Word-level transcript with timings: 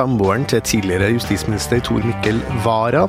samboeren 0.00 0.46
til 0.48 0.62
tidligere 0.64 1.12
justisminister 1.14 1.80
Tor 1.84 2.00
Mikkel 2.04 2.40
Wara, 2.64 3.06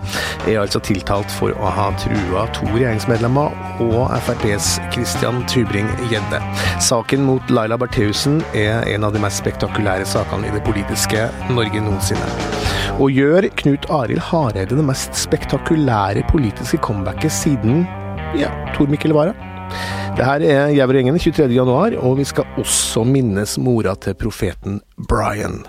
er 0.48 0.60
altså 0.62 0.82
tiltalt 0.84 1.32
for 1.40 1.56
å 1.56 1.71
ha 1.71 1.90
trua 2.02 2.46
to 2.56 2.68
regjeringsmedlemmer 2.74 3.56
og 3.86 4.12
FrPs 4.25 4.74
Christian 4.93 5.43
Tybring-Gjedde. 5.52 6.42
Saken 6.84 7.24
mot 7.28 7.54
Laila 7.54 7.80
Bertheussen 7.80 8.42
er 8.57 8.84
en 8.92 9.07
av 9.07 9.16
de 9.16 9.21
mest 9.24 9.43
spektakulære 9.43 10.07
sakene 10.10 10.50
i 10.50 10.56
det 10.56 10.64
politiske 10.68 11.30
Norge 11.54 11.84
noensinne. 11.84 12.32
Og 13.00 13.16
gjør 13.16 13.48
Knut 13.62 13.88
Arild 13.94 14.23
Hareide 14.32 14.76
det 14.76 14.88
mest 14.88 15.16
spektakulære 15.18 16.26
politiske 16.32 16.82
comebacket 16.84 17.32
siden 17.32 17.86
ja, 18.38 18.52
Tor 18.76 18.92
Mikkel 18.92 19.16
Wara? 19.16 19.50
Det 20.11 20.25
her 20.28 20.43
er 20.43 20.74
Gjævergjengen 20.75 21.15
23.1, 21.24 21.93
og 22.04 22.18
vi 22.20 22.25
skal 22.28 22.57
også 22.60 23.06
minnes 23.07 23.54
mora 23.64 23.93
til 23.96 24.15
profeten 24.20 24.82
Brian. 25.07 25.61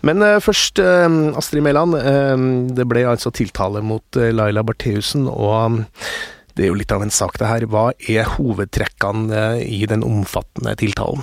Men 0.00 0.24
uh, 0.24 0.38
først, 0.40 0.80
uh, 0.80 1.36
Astrid 1.36 1.60
Mæland. 1.62 1.98
Uh, 2.00 2.72
det 2.72 2.86
ble 2.88 3.02
altså 3.10 3.30
tiltale 3.36 3.82
mot 3.84 4.16
Laila 4.16 4.64
Bartheussen, 4.64 5.26
og 5.28 5.52
um, 5.52 5.76
det 6.56 6.64
er 6.64 6.72
jo 6.72 6.78
litt 6.78 6.94
av 6.94 7.04
en 7.04 7.12
sak, 7.12 7.36
det 7.36 7.50
her. 7.50 7.66
Hva 7.68 7.90
er 8.08 8.30
hovedtrekkene 8.38 9.42
i 9.60 9.82
den 9.90 10.06
omfattende 10.08 10.72
tiltalen? 10.80 11.20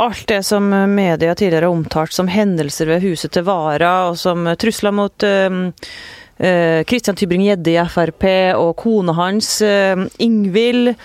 Alt 0.00 0.24
det 0.32 0.40
som 0.48 0.72
media 0.72 1.36
tidligere 1.36 1.68
har 1.68 1.76
omtalt 1.76 2.16
som 2.16 2.32
hendelser 2.32 2.88
ved 2.88 3.04
huset 3.04 3.36
til 3.36 3.44
Vara, 3.46 3.92
og 4.08 4.16
som 4.18 4.48
trusler 4.58 4.96
mot 4.96 5.28
Kristian 6.34 7.20
Tybring-Gjedde 7.20 7.76
i 7.76 7.86
Frp 7.92 8.26
og 8.58 8.74
kona 8.80 9.14
hans, 9.20 9.60
Ingvild. 10.18 10.96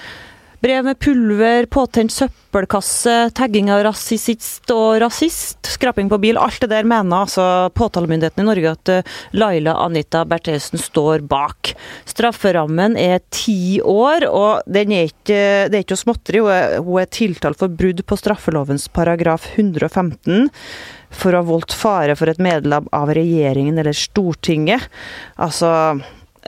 Brev 0.60 0.84
med 0.84 1.00
pulver, 1.00 1.66
påtent 1.72 2.12
søppelkasse, 2.12 3.30
tagging 3.32 3.70
av 3.72 3.86
rasist 3.88 4.74
og 4.76 4.98
rasist, 5.00 5.70
skraping 5.72 6.10
på 6.12 6.20
bil. 6.20 6.40
Alt 6.40 6.60
det 6.66 6.68
der 6.74 6.88
mener 6.90 7.24
altså 7.24 7.46
påtalemyndigheten 7.80 8.44
i 8.44 8.48
Norge 8.50 8.74
at 8.76 8.92
eh, 8.92 9.14
Laila 9.40 9.78
Anita 9.86 10.26
Bertheussen 10.28 10.82
står 10.84 11.24
bak. 11.32 11.72
Strafferammen 12.12 13.00
er 13.00 13.24
ti 13.32 13.80
år, 13.80 14.28
og 14.28 14.68
den 14.68 14.92
er 14.98 15.08
ikke, 15.08 15.40
det 15.72 15.80
er 15.80 15.88
ikke 15.88 16.02
småtteri. 16.04 16.44
Hun 16.44 16.52
er, 16.52 16.78
hun 16.84 17.00
er 17.06 17.12
tiltalt 17.22 17.64
for 17.64 17.72
brudd 17.72 18.04
på 18.04 18.20
straffelovens 18.20 18.90
paragraf 18.92 19.48
115 19.56 20.52
for 21.10 21.34
å 21.34 21.40
ha 21.40 21.48
voldt 21.48 21.72
fare 21.74 22.20
for 22.20 22.30
et 22.30 22.44
medlem 22.44 22.92
av 22.92 23.16
regjeringen 23.16 23.80
eller 23.80 23.96
Stortinget. 23.96 24.92
Altså 25.40 25.72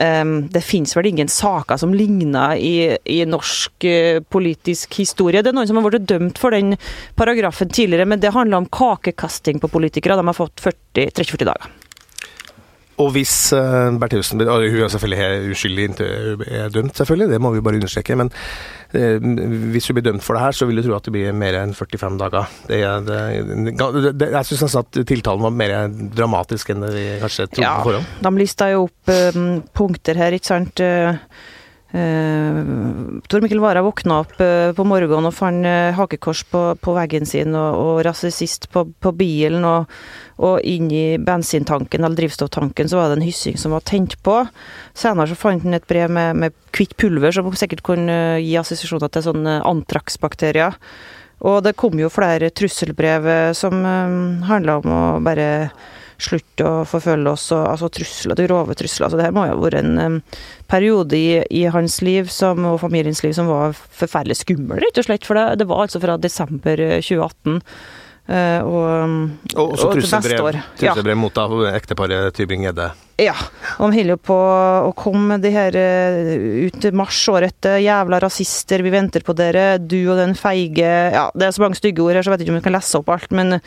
Um, 0.00 0.48
det 0.48 0.64
finnes 0.64 0.96
vel 0.96 1.10
ingen 1.10 1.28
saker 1.28 1.76
som 1.76 1.92
ligner 1.94 2.56
i, 2.56 2.96
i 3.04 3.18
norsk 3.28 3.84
uh, 3.84 4.22
politisk 4.32 4.96
historie. 5.02 5.42
Det 5.44 5.52
er 5.52 5.58
noen 5.58 5.68
som 5.68 5.78
har 5.78 5.90
blitt 5.90 6.08
dømt 6.08 6.40
for 6.40 6.54
den 6.54 6.78
paragrafen 7.18 7.68
tidligere, 7.68 8.08
men 8.08 8.22
det 8.22 8.32
handler 8.32 8.62
om 8.62 8.70
kakekasting 8.72 9.60
på 9.60 9.70
politikere. 9.72 10.16
De 10.16 10.26
har 10.30 10.38
fått 10.38 10.64
30-40 10.96 11.48
dager. 11.50 11.70
Og 13.02 13.10
hvis 13.16 13.34
uh, 13.56 13.92
Bertheussen 14.00 14.42
Hun 14.42 14.84
er 14.84 14.92
selvfølgelig 14.92 15.52
uskyldig 15.54 15.86
inntil 15.88 16.44
er 16.46 16.72
dømt, 16.72 16.96
selvfølgelig, 16.96 17.30
det 17.32 17.40
må 17.42 17.52
vi 17.54 17.62
bare 17.64 17.80
understreke. 17.80 18.16
Men 18.18 18.32
uh, 18.94 19.16
hvis 19.74 19.88
hun 19.88 19.98
blir 19.98 20.06
dømt 20.10 20.24
for 20.24 20.38
det 20.38 20.44
her, 20.44 20.56
så 20.56 20.68
vil 20.68 20.80
du 20.80 20.84
tro 20.86 20.96
at 20.96 21.08
det 21.08 21.14
blir 21.14 21.32
mer 21.36 21.58
enn 21.62 21.74
45 21.76 22.20
dager. 22.22 22.52
Det, 22.68 22.82
det, 23.08 24.12
det, 24.20 24.30
jeg 24.36 24.50
syns 24.50 24.66
nesten 24.68 24.84
at 24.84 25.00
tiltalen 25.08 25.48
var 25.48 25.56
mer 25.62 25.76
dramatisk 26.14 26.74
enn 26.74 26.86
det 26.86 26.92
vi 26.94 27.08
kanskje 27.22 27.48
trodde 27.48 27.66
ja, 27.66 27.74
på 27.80 27.90
forhånd. 27.90 28.14
De 28.28 28.36
lista 28.38 28.70
jo 28.72 28.86
opp 28.86 29.12
uh, 29.12 29.42
punkter 29.74 30.22
her, 30.22 30.38
ikke 30.38 30.52
sant. 30.52 30.82
Uh, 30.82 31.18
Tor 33.28 33.42
Mikkel 33.44 33.60
Wara 33.60 33.82
våkna 33.84 34.22
opp 34.22 34.38
uh, 34.40 34.70
på 34.72 34.84
morgenen 34.88 35.28
og 35.28 35.34
fant 35.36 35.66
uh, 35.68 35.92
hakekors 35.98 36.40
på, 36.48 36.62
på, 36.80 36.94
veggen 36.96 37.28
sin 37.28 37.52
og, 37.52 37.76
og 37.76 37.98
rasist 38.06 38.70
på, 38.72 38.86
på 38.96 39.12
bilen. 39.16 39.66
Og, 39.68 39.90
og 40.40 40.62
inni 40.64 41.18
bensintanken 41.22 42.04
eller 42.04 42.16
drivstofftanken 42.18 42.88
så 42.88 42.98
var 42.98 43.10
det 43.10 43.20
en 43.20 43.26
hyssing 43.26 43.58
som 43.60 43.74
var 43.76 43.84
tent 43.88 44.16
på. 44.24 44.38
Senere 44.96 45.30
så 45.30 45.38
fant 45.38 45.64
han 45.66 45.76
et 45.76 45.88
brev 45.88 46.12
med, 46.12 46.38
med 46.40 46.56
kvitt 46.74 46.96
pulver 47.00 47.34
som 47.34 47.50
sikkert 47.56 47.84
kunne 47.86 48.18
gi 48.40 48.54
assosiasjoner 48.60 49.12
til 49.12 49.26
sånne 49.28 49.58
antraksbakterier. 49.68 50.78
Og 51.42 51.62
det 51.66 51.74
kom 51.78 51.98
jo 51.98 52.12
flere 52.12 52.52
trusselbrev 52.54 53.26
som 53.58 53.82
um, 53.82 54.20
handla 54.46 54.78
om 54.78 54.94
å 54.94 55.02
bare 55.26 55.48
slutte 56.22 56.66
å 56.66 56.84
forfølge 56.86 57.32
oss, 57.32 57.48
og, 57.54 57.64
altså 57.72 57.88
trusler, 57.90 58.36
de 58.38 58.46
grove 58.46 58.76
trusler. 58.78 59.08
Altså, 59.08 59.18
det 59.18 59.26
her 59.26 59.34
må 59.34 59.46
jo 59.48 59.56
ha 59.56 59.62
vært 59.64 59.80
en 59.80 59.98
um, 59.98 60.20
periode 60.70 61.18
i, 61.18 61.40
i, 61.50 61.64
hans 61.74 61.98
liv 62.04 62.30
som, 62.30 62.62
og 62.68 62.78
familiens 62.84 63.24
liv 63.24 63.34
som 63.34 63.50
var 63.50 63.74
forferdelig 63.74 64.38
skummel, 64.44 64.78
rett 64.84 65.02
og 65.02 65.08
slett. 65.08 65.26
For 65.26 65.38
det, 65.38 65.48
det 65.62 65.68
var 65.70 65.84
altså 65.86 66.02
fra 66.02 66.18
desember 66.20 66.84
2018. 67.02 67.58
Uh, 68.22 68.60
og, 68.62 68.84
og, 69.56 69.72
og 69.82 69.96
neste 69.98 70.36
år. 70.38 70.60
trusselbrev 70.78 71.16
ja. 71.16 71.18
mot 71.18 71.38
av 71.42 71.56
ekteparet 71.72 72.36
Tybring-Gjedde. 72.38 72.92
Ja, 73.20 73.34
de 73.78 73.88
holder 73.92 74.18
på 74.20 74.36
å 74.36 74.92
komme 74.96 75.36
de 75.42 75.50
her 75.52 75.76
uh, 75.76 76.66
ut 76.66 76.86
mars 76.96 77.20
året 77.32 77.52
etter. 77.52 77.80
Jævla 77.84 78.20
rasister, 78.22 78.84
vi 78.84 78.94
venter 78.94 79.24
på 79.26 79.34
dere. 79.36 79.76
Du 79.78 79.98
og 80.06 80.16
den 80.20 80.36
feige 80.38 80.88
Ja, 81.12 81.26
det 81.34 81.48
er 81.48 81.56
så 81.56 81.66
mange 81.66 81.80
stygge 81.80 82.04
ord 82.04 82.16
her, 82.16 82.24
så 82.24 82.30
jeg 82.30 82.36
vet 82.36 82.46
ikke 82.46 82.56
om 82.56 82.60
vi 82.60 82.66
kan 82.68 82.76
lese 82.76 83.00
opp 83.00 83.12
alt. 83.12 83.34
Men 83.36 83.60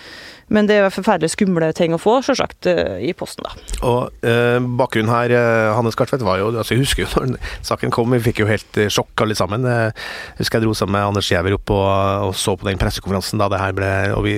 men 0.54 0.68
det 0.70 0.76
er 0.78 0.92
forferdelig 0.94 1.32
skumle 1.34 1.72
ting 1.74 1.96
å 1.96 2.00
få, 2.02 2.20
selvsagt, 2.26 2.68
eh, 2.70 3.00
i 3.10 3.14
posten, 3.18 3.48
da. 3.48 3.56
Og 3.88 4.26
eh, 4.26 4.60
bakgrunnen 4.78 5.10
her, 5.10 5.34
eh, 5.34 5.70
Hannes 5.74 5.98
Kartvedt, 5.98 6.22
var 6.26 6.38
jo 6.38 6.52
altså 6.52 6.76
Jeg 6.76 6.84
husker 6.84 7.06
jo 7.06 7.24
når 7.32 7.40
saken 7.66 7.94
kom, 7.94 8.14
vi 8.14 8.22
fikk 8.28 8.44
jo 8.44 8.50
helt 8.50 8.78
eh, 8.78 8.92
sjokk 8.94 9.26
alle 9.26 9.38
sammen. 9.38 9.66
Jeg 9.66 9.96
husker 10.44 10.60
jeg 10.60 10.68
dro 10.68 10.76
sammen 10.78 11.00
med 11.00 11.08
Anders 11.10 11.32
Giæver 11.32 11.58
opp 11.58 11.74
og, 11.74 11.88
og, 12.30 12.36
så 12.38 12.54
på 12.60 12.70
den 12.70 12.82
pressekonferansen 12.82 13.42
da 13.42 13.50
det 13.50 13.62
her 13.62 13.74
ble 13.76 13.90
Og 14.14 14.26
vi 14.26 14.34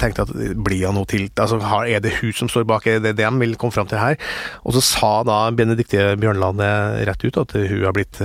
tenkte 0.00 0.24
at 0.24 0.32
blir 0.32 0.86
han 0.86 0.96
noe 0.96 1.08
til 1.08 1.28
Altså, 1.36 1.58
er 1.60 2.00
det 2.02 2.14
hun 2.20 2.32
som 2.36 2.48
står 2.50 2.64
bak, 2.68 2.86
er 2.86 3.00
det 3.02 3.14
det 3.18 3.26
de 3.26 3.42
vil 3.42 3.56
komme 3.60 3.74
fram 3.74 3.88
til 3.90 4.00
her? 4.00 4.16
Og 4.64 4.76
så 4.76 4.84
sa 4.84 5.12
da 5.26 5.44
Benedicte 5.56 6.12
Bjørnland 6.20 6.62
rett 7.08 7.24
ut 7.26 7.40
at 7.44 7.56
hun 7.56 7.86
har 7.86 7.96
blitt 7.96 8.20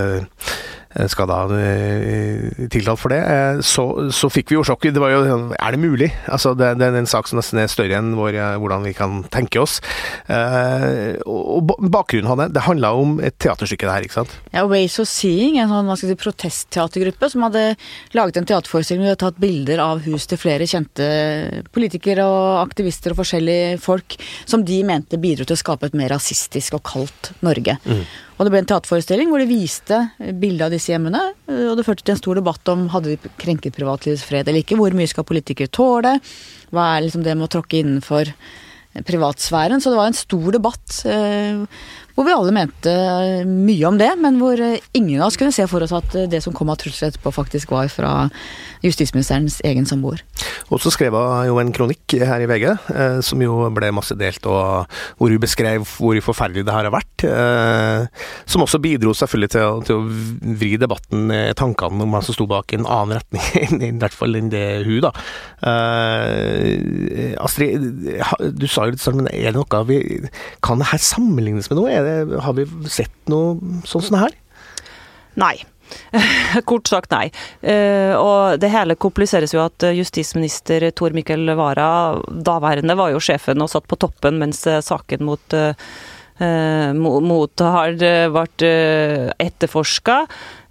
Eh, 0.98 1.06
skal 1.12 1.28
da 1.30 1.42
eh, 1.54 2.68
tiltalt 2.72 3.02
for 3.02 3.14
det. 3.14 3.20
Eh, 3.20 3.60
så, 3.66 3.86
så, 4.14 4.30
fikk 4.34 4.52
vi 4.52 4.58
jo 4.58 4.64
sjokk. 4.66 4.88
Det 4.94 5.02
var 5.02 5.14
jo 5.14 5.52
Er 5.54 5.76
det 5.76 5.82
mulig? 5.82 6.10
Altså, 6.26 6.54
det, 6.58 6.78
det 6.80 6.88
er 6.88 6.98
en 6.98 7.10
sak 7.10 7.28
som 7.30 7.40
nesten 7.40 7.62
er 7.62 7.72
større 7.72 8.00
enn 8.00 8.16
vår, 8.18 8.40
hvordan 8.62 8.88
vi 8.88 8.96
kan 8.98 9.22
tenke 9.34 9.62
oss. 9.62 9.80
Og 10.28 11.37
bakgrunnen 11.64 12.30
hans, 12.30 12.54
det 12.54 12.64
handla 12.66 12.92
om 12.98 13.18
et 13.24 13.38
teaterstykke, 13.42 13.90
her, 13.90 14.06
ikke 14.06 14.20
sant? 14.20 14.36
Ja, 14.54 14.66
Ways 14.70 14.98
of 15.02 15.10
Seeing, 15.10 15.58
en 15.62 15.72
sånn 15.72 15.92
si, 16.00 16.12
protestteatergruppe 16.20 17.30
som 17.32 17.46
hadde 17.48 17.64
laget 18.18 18.40
en 18.42 18.48
teaterforestilling 18.50 19.10
og 19.12 19.20
tatt 19.22 19.42
bilder 19.42 19.82
av 19.84 20.04
hus 20.08 20.28
til 20.30 20.42
flere 20.42 20.68
kjente 20.70 21.08
politikere 21.76 22.26
og 22.28 22.62
aktivister 22.66 23.14
og 23.14 23.22
forskjellige 23.22 23.82
folk 23.84 24.18
som 24.46 24.66
de 24.68 24.82
mente 24.88 25.20
bidro 25.22 25.48
til 25.48 25.58
å 25.58 25.64
skape 25.64 25.90
et 25.90 25.98
mer 25.98 26.14
rasistisk 26.16 26.78
og 26.78 26.86
kaldt 26.88 27.34
Norge. 27.46 27.78
Mm. 27.86 28.06
Og 28.38 28.46
det 28.46 28.54
ble 28.54 28.62
en 28.62 28.70
teaterforestilling 28.70 29.32
hvor 29.32 29.42
de 29.42 29.50
viste 29.50 29.98
bilde 30.38 30.68
av 30.68 30.74
disse 30.74 30.92
hjemmene. 30.92 31.24
Og 31.50 31.74
det 31.78 31.86
førte 31.88 32.06
til 32.06 32.14
en 32.14 32.22
stor 32.22 32.38
debatt 32.38 32.70
om 32.74 32.86
hadde 32.94 33.16
de 33.16 33.32
krenket 33.42 33.76
privatlivets 33.78 34.26
fred 34.28 34.46
eller 34.46 34.62
ikke. 34.62 34.78
Hvor 34.78 34.94
mye 34.98 35.10
skal 35.10 35.26
politikere 35.26 35.74
tåle? 35.74 36.18
Hva 36.70 36.92
er 36.94 37.08
liksom 37.08 37.26
det 37.26 37.34
med 37.34 37.48
å 37.48 37.54
tråkke 37.58 37.82
innenfor 37.82 38.30
privatsfæren? 39.06 39.82
Så 39.82 39.92
det 39.92 40.00
var 40.00 40.12
en 40.12 40.18
stor 40.18 40.58
debatt 40.58 41.02
eh, 41.06 41.64
hvor 42.18 42.26
vi 42.26 42.34
alle 42.34 42.54
mente 42.54 42.90
eh, 42.90 43.46
mye 43.46 43.86
om 43.86 43.98
det, 44.00 44.10
men 44.18 44.40
hvor 44.42 44.58
eh, 44.58 44.82
ingen 44.98 45.22
av 45.22 45.28
oss 45.28 45.38
kunne 45.38 45.54
se 45.54 45.68
for 45.70 45.86
oss 45.86 45.94
at 45.94 46.16
eh, 46.18 46.26
det 46.26 46.40
som 46.42 46.56
kom 46.56 46.72
av 46.74 46.80
trusler 46.82 47.12
etterpå, 47.12 47.30
faktisk 47.36 47.70
var 47.76 47.92
fra 47.94 48.14
justisministerens 48.82 49.60
egen 49.68 49.86
samboer. 49.86 50.24
Og 50.74 50.82
så 50.82 50.90
skrev 50.94 51.14
hun 51.14 51.46
jo 51.46 51.60
en 51.62 51.70
kronikk 51.74 52.16
her 52.18 52.42
i 52.42 52.48
VG, 52.50 52.66
som 53.26 53.42
jo 53.42 53.60
ble 53.74 53.90
masse 53.94 54.16
delt, 54.18 54.46
og 54.50 54.90
hvor 55.18 55.34
hun 55.34 55.42
beskrev 55.42 55.86
hvor 55.86 56.18
forferdelig 56.26 56.66
det 56.68 56.74
her 56.74 56.88
har 56.90 56.94
vært. 56.94 57.26
Som 58.50 58.66
også 58.66 58.80
bidro 58.84 59.14
selvfølgelig 59.18 59.52
til 59.56 59.66
å, 59.66 59.80
til 59.86 59.98
å 59.98 60.54
vri 60.60 60.74
debatten, 60.78 61.32
tankene 61.58 62.06
om 62.06 62.14
hva 62.14 62.22
som 62.26 62.38
sto 62.38 62.46
bak 62.50 62.76
en 62.78 62.86
annen 62.86 63.18
retning, 63.18 63.82
i 63.90 63.92
hvert 63.98 64.18
fall 64.18 64.38
enn 64.38 64.52
det 64.54 64.66
hun, 64.86 65.08
da. 65.08 65.14
Astrid, 67.42 67.90
du 68.58 68.68
sa 68.70 68.86
jo 68.86 68.94
litt 68.94 69.04
sånn, 69.04 69.24
men 69.24 69.32
er 69.34 69.50
det 69.50 69.58
noe 69.58 69.84
vi 69.90 70.00
Kan 70.66 70.82
det 70.82 70.92
her 70.92 71.02
sammenlignes 71.02 71.72
med 71.72 71.82
noe? 71.82 71.94
Er 71.94 72.07
det, 72.08 72.44
har 72.44 72.56
vi 72.58 72.68
sett 72.92 73.18
noe 73.32 73.82
sånn 73.88 74.08
som 74.08 74.18
det 74.18 74.28
her? 74.28 74.38
Nei. 75.38 75.56
Kort 76.70 76.90
sagt 76.90 77.14
nei. 77.14 77.30
Uh, 77.62 78.14
og 78.18 78.60
det 78.62 78.72
hele 78.74 78.98
kompliseres 79.00 79.54
jo 79.56 79.64
at 79.64 79.86
justisminister 79.96 80.90
Tor 80.98 81.16
Mikkel 81.16 81.48
Wara, 81.58 81.90
daværende, 82.28 82.98
var 82.98 83.14
jo 83.14 83.24
sjefen 83.24 83.64
og 83.64 83.72
satt 83.72 83.88
på 83.88 84.00
toppen 84.00 84.40
mens 84.42 84.66
eh, 84.68 84.84
saken 84.84 85.28
mot 85.28 85.60
mot 86.38 87.62
har 87.66 87.96
vært 88.30 88.62
etterforska. 89.42 90.20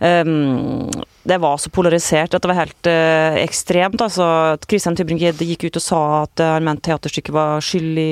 Um, 0.00 0.90
det 1.26 1.38
var 1.42 1.58
så 1.58 1.70
polarisert 1.74 2.34
at 2.34 2.42
det 2.42 2.50
var 2.50 2.58
helt 2.60 2.88
uh, 2.88 3.36
ekstremt. 3.40 4.00
altså 4.00 4.26
Christian 4.68 4.96
Tybring-Gjedde 4.96 5.48
gikk 5.48 5.66
ut 5.66 5.78
og 5.80 5.82
sa 5.82 6.00
at 6.20 6.42
uh, 6.42 6.52
han 6.54 6.66
mente 6.66 6.86
teaterstykket 6.86 7.34
var 7.34 7.64
skyld 7.64 7.98
i, 7.98 8.10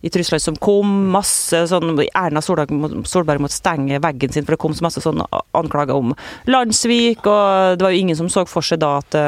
i 0.00 0.12
truslene 0.12 0.40
som 0.40 0.56
kom. 0.56 0.94
Masse 1.12 1.64
sånn 1.68 1.92
Erna 2.08 2.40
Solberg, 2.44 2.72
Solberg 3.08 3.42
måtte 3.44 3.58
stenge 3.58 4.00
veggen 4.02 4.32
sin, 4.32 4.46
for 4.46 4.56
det 4.56 4.62
kom 4.62 4.76
så 4.76 4.86
masse 4.86 5.04
sånne 5.04 5.26
anklager 5.58 5.98
om 5.98 6.14
landssvik. 6.48 7.26
Og 7.26 7.76
det 7.76 7.84
var 7.84 7.92
jo 7.92 8.04
ingen 8.06 8.18
som 8.18 8.30
så 8.32 8.46
for 8.48 8.64
seg 8.64 8.80
da 8.82 8.94
at, 9.02 9.18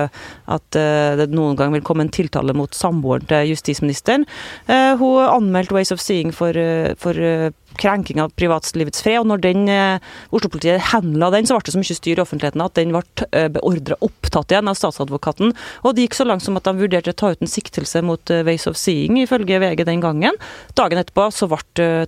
at 0.56 0.80
uh, 0.80 1.12
det 1.20 1.28
noen 1.34 1.60
gang 1.60 1.74
vil 1.76 1.84
komme 1.84 2.06
en 2.06 2.14
tiltale 2.14 2.56
mot 2.56 2.72
samboeren 2.74 3.28
til 3.28 3.52
justisministeren. 3.52 4.24
hun 4.68 5.20
anmeldte 5.24 5.74
Ways 5.74 5.92
of 5.92 6.00
Seeing 6.00 6.32
for, 6.32 6.56
for 7.00 7.52
krenking 7.80 8.20
av 8.22 8.32
privatlivets 8.38 9.04
fred. 9.04 9.20
Og 9.22 9.28
når 9.30 9.44
den 9.44 9.68
eh, 9.72 10.02
Oslo-politiet 10.34 10.90
henla 10.92 11.30
den, 11.34 11.48
så 11.48 11.58
ble 11.58 11.66
det 11.66 11.74
så 11.76 11.82
mye 11.82 11.98
styr 12.00 12.20
i 12.20 12.24
offentligheten 12.24 12.64
at 12.64 12.76
den 12.78 12.94
ble 12.94 13.04
eh, 13.30 13.48
beordra 13.54 13.98
opptatt 14.04 14.54
igjen 14.54 14.70
av 14.70 14.78
statsadvokaten. 14.80 15.54
Og 15.84 15.94
det 15.94 16.08
gikk 16.08 16.18
så 16.18 16.28
langt 16.28 16.46
som 16.46 16.58
at 16.60 16.68
de 16.68 16.76
vurderte 16.80 17.14
å 17.14 17.20
ta 17.24 17.32
ut 17.34 17.44
en 17.44 17.50
siktelse 17.50 18.04
mot 18.06 18.34
eh, 18.34 18.44
Ways 18.46 18.68
of 18.70 18.80
Seeing, 18.80 19.20
ifølge 19.22 19.62
VG 19.62 19.86
den 19.88 20.04
gangen. 20.04 20.38
Dagen 20.78 21.00
etterpå 21.00 21.30
så 21.34 21.50
ble 21.50 22.06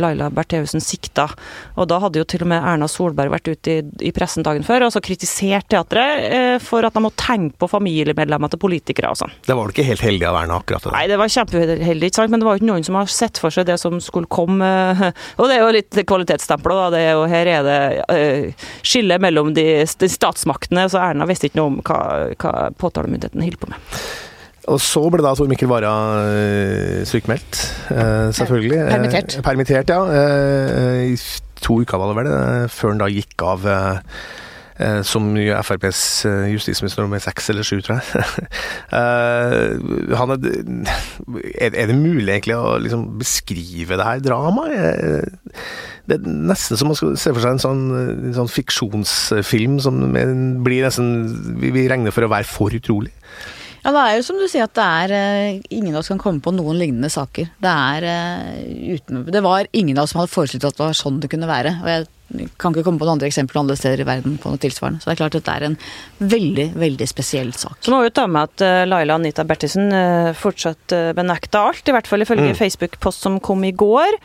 Laila 0.00 0.30
Bertheussen 0.34 0.82
sikta. 0.84 1.26
Og 1.78 1.88
da 1.90 2.00
hadde 2.02 2.20
jo 2.20 2.26
til 2.28 2.44
og 2.44 2.50
med 2.52 2.62
Erna 2.62 2.88
Solberg 2.90 3.32
vært 3.32 3.50
ute 3.50 3.78
i, 3.78 3.84
i 4.08 4.12
pressen 4.14 4.44
dagen 4.46 4.66
før 4.66 4.86
og 4.86 4.94
så 4.94 5.02
kritisert 5.04 5.68
teatret 5.72 6.24
uh, 6.28 6.56
for 6.62 6.86
at 6.86 6.94
de 6.94 7.02
må 7.04 7.12
tenke 7.18 7.58
på 7.60 7.68
familiemedlemmer 7.70 8.52
til 8.52 8.60
politikere 8.62 9.12
og 9.12 9.20
sånn. 9.20 9.34
Det 9.46 9.56
var 9.56 9.68
du 9.68 9.74
ikke 9.74 9.86
helt 9.88 10.04
heldig 10.04 10.28
av 10.30 10.40
Erna 10.42 10.58
akkurat 10.60 10.86
det? 10.86 10.94
Nei, 10.96 11.06
det 11.10 11.20
var 11.20 11.32
kjempeuheldig, 11.36 12.10
ikke 12.10 12.20
sant. 12.20 12.34
Men 12.34 12.42
det 12.42 12.48
var 12.48 12.56
jo 12.56 12.62
ikke 12.62 12.70
noen 12.72 12.86
som 12.86 12.98
har 12.98 13.10
sett 13.12 13.40
for 13.40 13.54
seg 13.54 13.68
det 13.68 13.78
som 13.82 13.98
skulle 14.02 14.30
komme. 14.30 14.68
Og 15.38 15.48
det 15.48 15.56
er 15.56 15.64
jo 15.64 15.72
litt 15.78 16.02
kvalitetsstempel, 16.04 16.76
da. 16.84 16.90
Det 16.94 17.02
er 17.04 17.16
jo, 17.16 17.24
her 17.30 17.52
er 17.56 17.66
det 17.68 17.80
skille 18.84 19.18
mellom 19.22 19.54
de, 19.56 19.66
de, 19.84 20.10
statsmaktene, 20.10 20.86
så 20.90 21.02
Erna 21.02 21.28
visste 21.28 21.50
ikke 21.50 21.60
noe 21.60 21.72
om 21.72 21.80
hva, 21.84 22.00
hva 22.40 22.70
påtalemyndigheten 22.80 23.44
holdt 23.44 23.60
på 23.62 23.72
med. 23.72 23.98
Og 24.72 24.80
så 24.80 25.02
ble 25.12 25.24
da 25.24 25.34
Tor 25.36 25.48
Mikkel 25.50 25.68
Wara 25.68 25.90
uh, 26.24 27.02
sykemeldt, 27.08 27.58
uh, 27.90 28.30
selvfølgelig. 28.32 28.78
Permittert. 28.88 29.36
Uh, 29.36 29.42
permittert, 29.44 29.92
ja. 29.92 30.00
I 31.04 31.18
to 31.60 31.82
uker 31.82 32.00
var 32.00 32.12
det 32.12 32.16
vel, 32.22 32.32
før 32.72 32.94
han 32.94 33.04
da 33.04 33.12
gikk 33.12 33.44
av 33.44 33.68
som 35.06 35.28
FrPs 35.38 35.98
justisminister 36.50 37.04
nummer 37.04 37.20
seks 37.22 37.46
eller 37.52 37.62
sju, 37.62 37.76
tror 37.84 38.00
jeg. 38.00 38.24
er, 41.62 41.68
er, 41.68 41.86
det 41.86 41.94
mulig 41.94 42.26
egentlig 42.26 42.56
å 42.58 42.74
liksom 42.82 43.04
beskrive 43.20 43.94
det 44.00 44.08
her 44.08 44.24
dramaet? 44.24 45.30
Det 46.10 46.18
er 46.18 46.26
nesten 46.50 46.80
som 46.80 46.90
man 46.90 46.98
skal 46.98 47.14
se 47.14 47.30
for 47.30 47.44
seg 47.44 47.54
en 47.54 47.62
sånn, 47.62 47.84
en 48.00 48.34
sånn 48.34 48.50
fiksjonsfilm 48.50 49.78
som 49.84 50.02
blir 50.66 50.82
nesten 50.82 51.14
Vi 51.62 51.86
regner 51.86 52.10
for 52.16 52.26
å 52.26 52.32
være 52.34 52.50
for 52.50 52.74
utrolig. 52.74 53.14
Ja, 53.84 53.92
det 53.92 54.02
er 54.02 54.16
jo 54.16 54.24
som 54.24 54.38
du 54.40 54.46
sier 54.48 54.64
at 54.64 54.74
det 54.76 54.84
er 54.84 55.12
uh, 55.12 55.62
Ingen 55.76 55.92
av 55.92 56.00
oss 56.00 56.08
kan 56.08 56.20
komme 56.20 56.40
på 56.44 56.54
noen 56.56 56.78
lignende 56.80 57.10
saker. 57.12 57.50
Det 57.60 57.70
er 57.70 58.06
uh, 58.08 58.96
uten 58.96 59.26
Det 59.28 59.44
var 59.44 59.68
ingen 59.76 59.98
av 59.98 60.06
oss 60.06 60.14
som 60.14 60.22
hadde 60.22 60.32
foreslått 60.32 60.64
at 60.70 60.78
det 60.78 60.86
var 60.86 60.96
sånn 60.96 61.20
det 61.20 61.28
kunne 61.32 61.50
være. 61.50 61.74
Og 61.82 61.90
jeg 61.92 62.06
kan 62.58 62.72
ikke 62.72 62.86
komme 62.86 62.98
på 62.98 63.04
noen 63.04 63.18
andre 63.18 63.28
eksempler 63.28 63.60
andre 63.60 63.76
steder 63.76 64.00
i 64.00 64.08
verden 64.08 64.38
på 64.40 64.50
noe 64.50 64.62
tilsvarende. 64.62 65.02
Så 65.02 65.10
det 65.10 65.14
er 65.14 65.20
klart 65.20 65.36
at 65.36 65.44
det 65.46 65.54
er 65.54 65.66
en 65.68 65.76
veldig, 66.32 66.66
veldig 66.80 67.08
spesiell 67.10 67.52
sak. 67.52 67.76
Så 67.84 67.92
må 67.92 68.00
vi 68.00 68.08
jo 68.08 68.16
ta 68.16 68.24
med 68.24 68.48
at 68.48 68.64
uh, 68.64 68.80
Laila 68.88 69.20
Anita 69.20 69.44
Bertisen 69.46 69.92
fortsatt 70.40 70.96
benekta 71.14 71.66
alt, 71.68 71.84
i 71.84 71.94
hvert 71.94 72.08
fall 72.08 72.24
ifølge 72.24 72.54
mm. 72.54 72.58
Facebook-post 72.62 73.28
som 73.28 73.36
kom 73.44 73.68
i 73.68 73.74
går. 73.76 74.16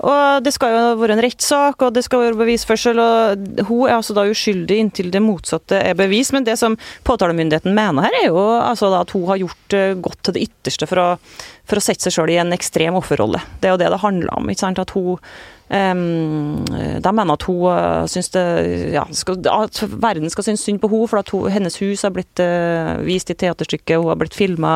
Og 0.00 0.44
det 0.44 0.52
skal 0.54 0.72
jo 0.72 0.82
være 1.00 1.16
en 1.16 1.22
rettssak, 1.24 1.82
og 1.84 1.92
det 1.92 2.02
skal 2.06 2.22
være 2.24 2.38
bevisførsel. 2.40 3.00
og 3.02 3.64
Hun 3.68 3.86
er 3.86 3.98
altså 3.98 4.16
da 4.16 4.24
uskyldig 4.30 4.78
inntil 4.80 5.10
det 5.12 5.20
motsatte 5.24 5.76
er 5.76 5.98
bevis. 5.98 6.32
Men 6.32 6.46
det 6.46 6.56
som 6.60 6.78
påtalemyndigheten 7.04 7.76
mener 7.76 8.08
her, 8.08 8.18
er 8.22 8.28
jo 8.30 8.40
altså 8.40 8.92
at 8.96 9.12
hun 9.16 9.28
har 9.28 9.42
gjort 9.42 9.76
eh, 9.76 9.94
godt 10.00 10.22
til 10.24 10.36
det 10.36 10.44
ytterste 10.48 10.88
for 10.88 11.02
å, 11.02 11.08
for 11.68 11.80
å 11.80 11.84
sette 11.84 12.08
seg 12.08 12.16
sjøl 12.16 12.32
i 12.32 12.40
en 12.40 12.56
ekstrem 12.56 12.96
offerrolle. 12.96 13.42
Det 13.60 13.68
er 13.68 13.76
jo 13.76 13.82
det 13.82 13.90
det 13.92 14.04
handler 14.04 14.36
om. 14.38 14.48
ikke 14.48 14.66
sant, 14.66 14.82
at 14.82 14.96
hun 14.96 15.18
Um, 15.70 16.64
de 16.66 17.10
mener 17.14 17.36
at 17.36 17.44
hun 17.46 17.60
uh, 17.70 18.02
syns 18.10 18.32
det 18.34 18.42
ja, 18.90 19.04
skal, 19.14 19.36
at 19.46 19.78
verden 20.02 20.26
skal 20.32 20.48
synes 20.48 20.64
synd 20.66 20.80
på 20.82 20.90
henne, 20.90 21.06
for 21.06 21.20
at 21.20 21.30
hun, 21.30 21.46
hennes 21.46 21.78
hus 21.78 22.02
har 22.02 22.10
blitt 22.10 22.42
uh, 22.42 22.98
vist 23.06 23.30
i 23.30 23.36
teaterstykket, 23.38 24.00
hun 24.00 24.10
har 24.10 24.18
blitt 24.18 24.34
filma 24.34 24.72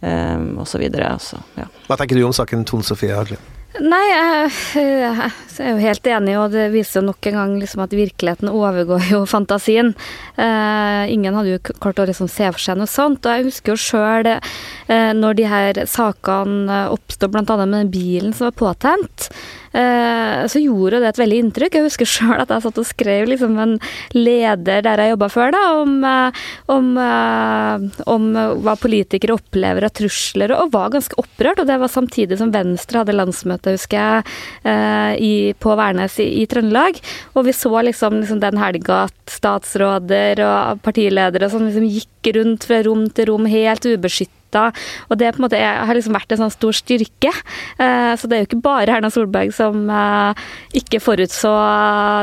um, 0.00 0.46
osv. 0.64 0.86
Altså, 0.96 1.42
ja. 1.60 1.68
Hva 1.90 2.00
tenker 2.00 2.16
du 2.16 2.24
om 2.24 2.32
saken 2.32 2.64
Tone 2.64 2.88
Sofie 2.88 3.12
Hagle? 3.12 3.36
Nei, 3.82 4.02
jeg, 4.06 4.50
jeg, 4.78 5.30
er 5.64 5.72
jo 5.72 5.80
helt 5.82 6.06
enig, 6.06 6.34
og 6.38 6.52
det 6.52 6.68
viser 6.70 7.00
jo 7.00 7.08
nok 7.08 7.26
en 7.26 7.38
gang 7.40 7.56
liksom 7.58 7.82
at 7.82 7.96
virkeligheten 7.96 8.52
overgår 8.52 9.08
jo 9.10 9.24
fantasien. 9.26 9.90
Eh, 10.38 11.10
ingen 11.10 11.34
hadde 11.34 11.56
jo 11.56 11.62
klart 11.82 11.98
å 11.98 12.06
liksom 12.06 12.30
se 12.30 12.52
for 12.54 12.62
seg 12.62 12.78
noe 12.78 12.90
sånt. 12.90 13.26
Og 13.26 13.34
jeg 13.34 13.48
husker 13.48 13.74
jo 13.74 13.82
sjøl 13.82 14.30
eh, 14.30 15.10
når 15.18 15.40
de 15.40 15.50
her 15.50 15.82
sakene 15.90 16.84
oppstod, 16.94 17.34
bl.a. 17.34 17.58
med 17.66 17.90
bilen 17.90 18.30
som 18.36 18.46
var 18.46 18.58
påtent. 18.62 19.30
Eh, 19.74 20.46
så 20.46 20.60
gjorde 20.62 21.00
det 21.02 21.08
et 21.10 21.18
veldig 21.18 21.38
inntrykk. 21.42 21.76
Jeg 21.78 21.86
husker 21.88 22.06
sjøl 22.06 22.38
at 22.38 22.52
jeg 22.52 22.62
satt 22.62 22.78
og 22.78 22.86
skrev 22.86 23.26
liksom 23.26 23.56
en 23.58 23.72
leder 24.14 24.84
der 24.86 25.02
jeg 25.02 25.14
jobba 25.14 25.28
før, 25.34 25.50
da, 25.54 25.62
om, 25.80 25.96
eh, 26.06 26.44
om, 26.70 26.92
eh, 27.02 28.04
om, 28.06 28.28
hva 28.62 28.76
politikere 28.78 29.34
opplever 29.34 29.88
av 29.88 29.94
trusler, 29.98 30.54
og 30.54 30.70
var 30.76 30.94
ganske 30.94 31.18
opprørt. 31.18 31.58
Og 31.58 31.66
det 31.66 31.80
var 31.82 31.90
samtidig 31.90 32.38
som 32.38 32.54
Venstre 32.54 33.02
hadde 33.02 33.18
landsmøte, 33.18 33.63
husker 33.72 33.96
jeg, 33.96 35.18
i, 35.24 35.34
på 35.58 35.74
Værnes 35.78 36.18
i, 36.20 36.28
i, 36.42 36.46
Trøndelag. 36.50 37.00
Og 37.34 37.48
vi 37.48 37.56
så 37.56 37.72
liksom, 37.88 38.20
liksom 38.20 38.40
den 38.42 38.60
helga 38.60 39.04
at 39.08 39.34
statsråder 39.34 40.44
og 40.44 40.84
partiledere 40.84 41.48
som 41.52 41.64
liksom 41.66 41.88
gikk 41.88 42.34
rundt 42.36 42.68
fra 42.68 42.82
rom 42.84 43.08
til 43.10 43.30
rom 43.32 43.48
helt 43.50 43.88
ubeskyttet 43.88 44.43
makta. 44.54 44.72
Og 45.10 45.18
det 45.18 45.34
måte 45.42 45.58
har 45.58 45.94
liksom 45.94 46.14
vært 46.14 46.32
en 46.32 46.44
sånn 46.44 46.54
stor 46.54 46.74
styrke. 46.76 47.32
Eh, 47.78 48.14
så 48.16 48.28
det 48.28 48.36
er 48.36 48.42
jo 48.42 48.48
ikke 48.48 48.62
bare 48.64 48.96
Erna 48.96 49.10
Solberg 49.10 49.52
som 49.54 49.88
eh, 49.90 50.44
ikke 50.74 51.02
forutså 51.02 51.52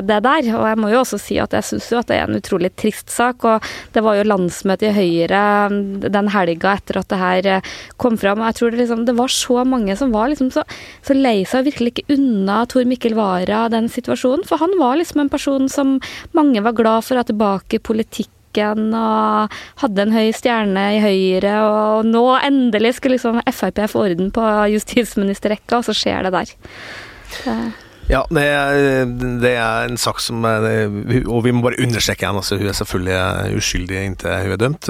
det 0.07 0.21
der. 0.23 0.51
Og 0.55 0.67
jeg 0.69 0.79
må 0.79 0.91
jo 0.91 1.01
også 1.01 1.19
si 1.19 1.39
at 1.41 1.53
jeg 1.53 1.67
syns 1.67 1.91
jo 1.91 1.99
at 1.99 2.09
det 2.09 2.19
er 2.19 2.29
en 2.29 2.39
utrolig 2.39 2.71
trist 2.75 3.11
sak. 3.11 3.45
Og 3.45 3.63
det 3.93 4.03
var 4.03 4.17
jo 4.17 4.27
landsmøte 4.27 4.89
i 4.89 4.95
Høyre 4.95 5.43
mm, 5.71 6.09
den 6.11 6.31
helga 6.31 6.75
etter 6.77 7.01
at 7.01 7.11
det 7.11 7.21
her 7.21 7.51
eh, 7.57 7.71
kom 8.01 8.17
fram. 8.21 8.41
Og 8.41 8.51
jeg 8.51 8.59
tror 8.59 8.73
det, 8.73 8.81
liksom, 8.83 9.05
det 9.09 9.17
var 9.19 9.35
så 9.35 9.65
mange 9.67 9.97
som 9.99 10.13
var 10.15 10.31
liksom 10.31 10.51
så, 10.53 10.65
så 11.05 11.17
lei 11.17 11.41
seg 11.45 11.63
og 11.63 11.71
virkelig 11.71 11.95
ikke 11.95 12.17
unna 12.17 12.63
Tor 12.69 12.87
Mikkel 12.87 13.17
Wara 13.17 13.65
den 13.71 13.89
situasjonen. 13.91 14.45
For 14.47 14.61
han 14.61 14.77
var 14.79 14.99
liksom 14.99 15.25
en 15.25 15.31
person 15.31 15.67
som 15.71 15.97
mange 16.37 16.63
var 16.63 16.77
glad 16.77 17.05
for 17.05 17.17
å 17.17 17.23
ha 17.23 17.27
tilbake 17.27 17.77
i 17.77 17.83
politikk 17.83 18.31
politikken 18.51 18.93
og 18.93 19.51
hadde 19.81 20.01
en 20.03 20.15
høy 20.15 20.31
stjerne 20.35 20.87
i 20.97 21.01
Høyre, 21.01 21.55
og 21.63 22.05
nå 22.05 22.25
endelig 22.41 22.97
skulle 22.97 23.17
liksom 23.17 23.41
Frp 23.51 23.87
få 23.89 24.07
orden 24.07 24.31
på 24.31 24.41
justisministerrekka, 24.71 25.79
og 25.79 25.85
så 25.85 25.93
skjer 25.93 26.27
det 26.27 26.33
der. 26.33 27.71
Ja, 28.09 28.25
det 28.27 28.43
er, 28.43 29.05
det 29.39 29.51
er, 29.55 29.85
en 29.87 29.95
sak 29.95 30.19
som 30.19 30.43
Og 30.43 31.43
vi 31.45 31.51
må 31.53 31.61
bare 31.63 31.79
understreke 31.79 32.25
igjen, 32.25 32.35
altså, 32.35 32.57
hun 32.57 32.67
er 32.67 32.75
selvfølgelig 32.75 33.55
uskyldig 33.55 34.01
inntil 34.03 34.33
hun 34.41 34.51
er 34.51 34.59
dømt. 34.59 34.89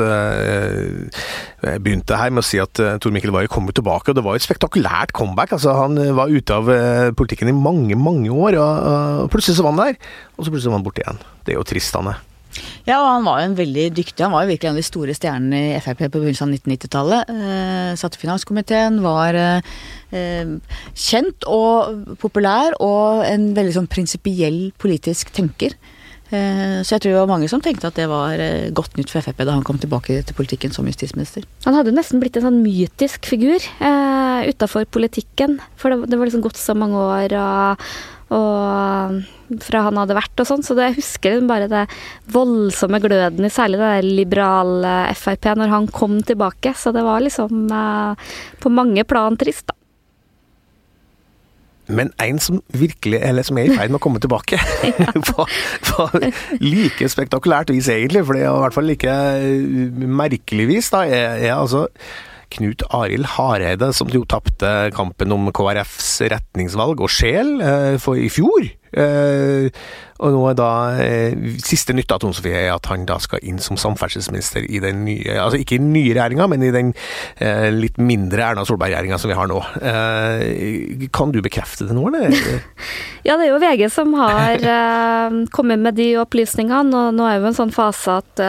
Jeg 1.62 1.84
begynte 1.84 2.18
her 2.18 2.34
med 2.34 2.42
å 2.42 2.48
si 2.48 2.58
at 2.58 2.82
eh, 2.82 2.98
Tor 2.98 3.14
Mikkel 3.14 3.34
Wara 3.36 3.52
kommer 3.52 3.76
tilbake, 3.78 4.10
og 4.10 4.18
det 4.18 4.24
var 4.26 4.40
et 4.40 4.48
spektakulært 4.48 5.14
comeback. 5.14 5.54
altså 5.54 5.76
Han 5.84 6.00
var 6.18 6.34
ute 6.34 6.58
av 6.58 6.74
eh, 6.74 7.12
politikken 7.14 7.52
i 7.52 7.54
mange, 7.54 8.00
mange 8.00 8.32
år, 8.34 8.58
og 8.58 9.30
plutselig 9.30 9.60
så 9.60 9.68
var 9.68 9.76
han 9.76 9.86
der, 9.86 10.02
og 10.38 10.48
så 10.48 10.50
plutselig 10.50 10.74
var 10.74 10.80
han 10.80 10.90
borte 10.90 11.06
igjen. 11.06 11.24
Det 11.46 11.54
er 11.54 11.62
jo 11.62 11.70
trist, 11.76 12.02
Anne. 12.02 12.18
Ja, 12.88 12.98
og 13.00 13.08
han 13.08 13.28
var 13.28 13.40
jo 13.42 13.50
en 13.50 13.58
veldig 13.60 13.86
dyktig 13.96 14.26
Han 14.26 14.34
var 14.34 14.46
jo 14.46 14.52
virkelig 14.52 14.70
en 14.70 14.76
av 14.76 14.82
de 14.82 14.88
store 14.88 15.16
stjernene 15.18 15.62
i 15.76 15.80
Frp 15.84 16.04
på 16.08 16.20
begynnelsen 16.20 16.50
av 16.50 16.58
1990-tallet. 16.58 17.32
Eh, 17.36 17.94
satt 18.02 18.18
i 18.18 18.22
finanskomiteen, 18.22 19.00
var 19.06 19.38
eh, 19.38 20.54
kjent 21.08 21.48
og 21.48 22.18
populær 22.22 22.76
og 22.84 23.26
en 23.28 23.52
veldig 23.58 23.78
sånn 23.80 23.92
prinsipiell 23.92 24.62
politisk 24.82 25.34
tenker. 25.36 25.78
Eh, 26.32 26.80
så 26.88 26.96
jeg 26.96 27.04
tror 27.04 27.12
det 27.12 27.20
var 27.20 27.32
mange 27.34 27.50
som 27.52 27.60
tenkte 27.64 27.90
at 27.90 27.98
det 28.00 28.08
var 28.08 28.40
eh, 28.40 28.70
godt 28.72 28.96
nytt 28.96 29.12
for 29.12 29.24
Frp 29.24 29.44
da 29.44 29.52
han 29.58 29.66
kom 29.68 29.82
tilbake 29.82 30.22
til 30.24 30.38
politikken 30.38 30.72
som 30.72 30.88
justisminister. 30.88 31.44
Han 31.66 31.76
hadde 31.76 31.92
nesten 31.96 32.24
blitt 32.24 32.40
en 32.40 32.48
sånn 32.48 32.62
mytisk 32.64 33.28
figur 33.28 33.60
eh, 33.60 34.48
utafor 34.48 34.88
politikken. 34.88 35.60
For 35.76 35.92
det, 35.92 36.08
det 36.12 36.20
var 36.20 36.30
liksom 36.30 36.46
gått 36.46 36.60
så 36.60 36.78
mange 36.78 37.04
år. 37.04 37.36
og 37.36 38.21
og 38.32 39.60
fra 39.60 39.84
han 39.88 40.00
hadde 40.00 40.16
vært 40.16 40.42
og 40.42 40.48
sånn. 40.48 40.64
Så 40.64 40.76
det, 40.78 40.88
jeg 40.90 41.00
husker 41.02 41.36
liksom 41.36 41.52
bare 41.52 41.68
det 41.72 41.84
voldsomme 42.32 43.02
gløden 43.04 43.48
i 43.48 43.52
særlig 43.52 43.82
det 43.82 43.92
liberale 44.08 44.96
Frp 45.20 45.52
når 45.60 45.74
han 45.74 45.92
kom 45.92 46.22
tilbake. 46.24 46.74
Så 46.78 46.96
det 46.96 47.04
var 47.06 47.24
liksom 47.24 47.68
eh, 47.68 48.34
på 48.64 48.72
mange 48.72 49.06
plan 49.08 49.38
trist, 49.40 49.68
da. 49.68 49.78
Men 51.92 52.14
en 52.24 52.38
som 52.40 52.62
virkelig, 52.78 53.20
eller 53.20 53.44
som 53.44 53.58
er 53.60 53.68
i 53.68 53.76
ferd 53.76 53.92
med 53.92 54.00
å 54.00 54.04
komme 54.06 54.22
tilbake, 54.24 54.56
på, 55.30 55.46
på 55.90 56.08
like 56.64 57.10
spektakulært 57.12 57.74
vis 57.74 57.90
egentlig, 57.92 58.24
for 58.24 58.38
det 58.38 58.46
er 58.46 58.54
i 58.54 58.64
hvert 58.64 58.78
fall 58.78 58.88
like 58.88 59.16
merkelig 60.22 60.70
vis, 60.72 60.92
da, 60.94 61.04
er, 61.04 61.42
er 61.42 61.58
altså 61.58 61.90
Knut 62.52 62.84
Arild 62.92 63.30
Hareide, 63.38 63.92
som 63.96 64.12
jo 64.12 64.26
tapte 64.28 64.92
kampen 64.96 65.34
om 65.36 65.50
KrFs 65.56 66.14
retningsvalg 66.34 67.02
og 67.02 67.12
sjel 67.12 67.58
eh, 67.64 67.98
for 68.02 68.20
i 68.20 68.30
fjor. 68.32 68.68
Eh, 68.92 69.70
og 70.22 70.36
nå 70.36 70.42
er 70.52 70.58
da 70.58 70.70
eh, 71.02 71.34
Siste 71.64 71.96
nytt 71.98 72.12
av 72.14 72.22
Tone 72.22 72.36
Sofie 72.38 72.58
er 72.68 72.74
at 72.76 72.90
han 72.92 73.08
da 73.10 73.18
skal 73.22 73.42
inn 73.48 73.58
som 73.64 73.80
samferdselsminister 73.80 74.68
i 74.68 74.82
den 74.84 75.04
nye 75.08 75.38
Altså 75.42 75.62
ikke 75.62 75.78
i 75.78 75.82
den 75.82 75.94
nye 75.96 76.14
regjeringa, 76.14 76.48
men 76.52 76.66
i 76.66 76.74
den 76.74 76.92
eh, 77.42 77.70
litt 77.74 77.98
mindre 78.02 78.46
Erna 78.52 78.66
Solberg-regjeringa 78.68 79.18
som 79.22 79.32
vi 79.32 79.38
har 79.38 79.50
nå. 79.50 79.60
Eh, 79.82 81.08
kan 81.14 81.34
du 81.34 81.40
bekrefte 81.44 81.88
det 81.90 81.96
nå, 81.98 82.04
eller? 82.12 82.36
ja, 83.28 83.38
det 83.40 83.48
er 83.48 83.52
jo 83.52 83.62
VG 83.62 83.86
som 83.94 84.14
har 84.20 84.62
kommet 85.56 85.82
med 85.82 85.98
de 85.98 86.10
opplysningene, 86.22 86.92
og 86.92 87.18
nå 87.18 87.26
er 87.28 87.40
jo 87.40 87.50
en 87.50 87.58
sånn 87.58 87.74
fase 87.74 88.20
at 88.22 88.44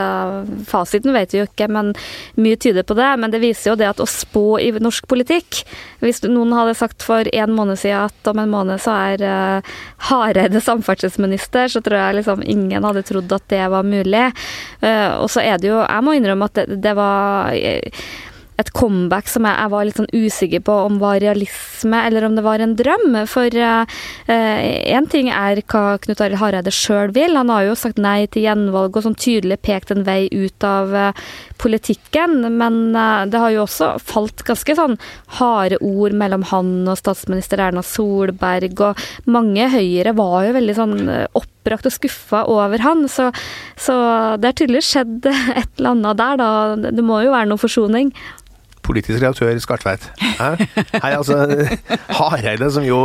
Fasiten 0.69 1.15
vet 1.15 1.33
vi 1.33 1.43
jo 1.43 1.49
ikke, 1.49 1.69
men 1.73 1.93
mye 2.41 2.59
tyder 2.61 2.87
på 2.87 2.97
det. 2.99 3.09
Men 3.23 3.33
det 3.33 3.43
viser 3.43 3.73
jo 3.73 3.79
det 3.81 3.89
at 3.89 4.03
å 4.03 4.09
spå 4.09 4.59
i 4.63 4.71
norsk 4.83 5.07
politikk 5.11 5.63
Hvis 6.03 6.23
noen 6.27 6.53
hadde 6.57 6.77
sagt 6.79 7.05
for 7.07 7.29
en 7.29 7.55
måned 7.57 7.81
siden 7.81 8.09
at 8.09 8.31
om 8.31 8.41
en 8.43 8.53
måned 8.53 8.83
så 8.83 8.95
er 9.13 9.25
eh, 9.27 9.75
Hareide 10.33 10.65
samferdselsminister, 10.65 11.69
så 11.69 11.85
tror 11.85 11.99
jeg 12.01 12.21
liksom 12.21 12.43
ingen 12.43 12.85
hadde 12.89 13.05
trodd 13.07 13.33
at 13.37 13.49
det 13.53 13.63
var 13.73 13.87
mulig. 13.87 14.27
Uh, 14.83 15.23
og 15.23 15.31
så 15.33 15.45
er 15.45 15.61
det 15.61 15.71
jo 15.71 15.81
Jeg 15.83 16.05
må 16.05 16.17
innrømme 16.17 16.49
at 16.51 16.63
det, 16.63 16.83
det 16.83 16.97
var 16.97 17.53
et 18.61 18.71
comeback 18.77 19.31
som 19.31 19.47
jeg, 19.49 19.57
jeg, 19.57 19.73
var 19.73 19.87
litt 19.87 19.99
sånn 19.99 20.11
usikker 20.13 20.63
på 20.67 20.75
om 20.87 20.99
var 21.03 21.21
realisme, 21.23 22.03
eller 22.07 22.27
om 22.27 22.37
det 22.37 22.45
var 22.45 22.63
en 22.63 22.75
drøm. 22.79 23.17
For 23.31 23.49
én 23.49 23.87
uh, 24.29 24.99
uh, 24.99 25.11
ting 25.13 25.31
er 25.33 25.63
hva 25.73 25.97
Knut 26.03 26.23
Arild 26.23 26.41
Hareide 26.43 26.75
sjøl 26.75 27.15
vil. 27.17 27.37
Han 27.39 27.53
har 27.53 27.67
jo 27.69 27.79
sagt 27.79 28.01
nei 28.03 28.27
til 28.33 28.47
gjenvalg 28.47 28.97
og 28.97 29.07
sånn 29.07 29.19
tydelig 29.19 29.63
pekt 29.65 29.95
en 29.95 30.05
vei 30.07 30.27
ut 30.33 30.69
av 30.69 30.93
uh, 30.95 31.27
politikken. 31.63 32.41
Men 32.59 32.81
det 33.31 33.39
har 33.41 33.55
jo 33.55 33.65
også 33.65 33.95
falt 34.03 34.45
ganske 34.49 34.77
sånn 34.79 34.99
harde 35.39 35.79
ord 35.85 36.17
mellom 36.19 36.45
han 36.51 36.75
og 36.91 36.99
statsminister 37.01 37.63
Erna 37.63 37.85
Solberg, 37.87 38.83
og 38.83 39.31
mange 39.31 39.71
Høyre 39.73 40.15
var 40.19 40.49
jo 40.49 40.57
veldig 40.59 40.77
sånn 40.77 40.99
oppbrakt 41.39 41.89
og 41.89 41.95
skuffa 41.95 42.45
over 42.51 42.83
han. 42.85 43.07
Så, 43.11 43.31
så 43.79 43.97
det 44.43 44.51
har 44.51 44.59
tydeligvis 44.59 44.93
skjedd 44.93 45.33
et 45.63 45.73
eller 45.79 45.95
annet 45.95 46.23
der, 46.23 46.39
da. 46.43 46.93
Det 46.93 47.07
må 47.07 47.23
jo 47.25 47.35
være 47.35 47.53
noe 47.53 47.63
forsoning 47.63 48.13
politisk 48.83 49.21
redaktør 49.21 49.59
Skartveit. 49.63 50.09
Hei, 50.21 51.13
altså 51.13 51.39
Hareide, 52.19 52.69
som 52.75 52.87
jo 52.87 52.99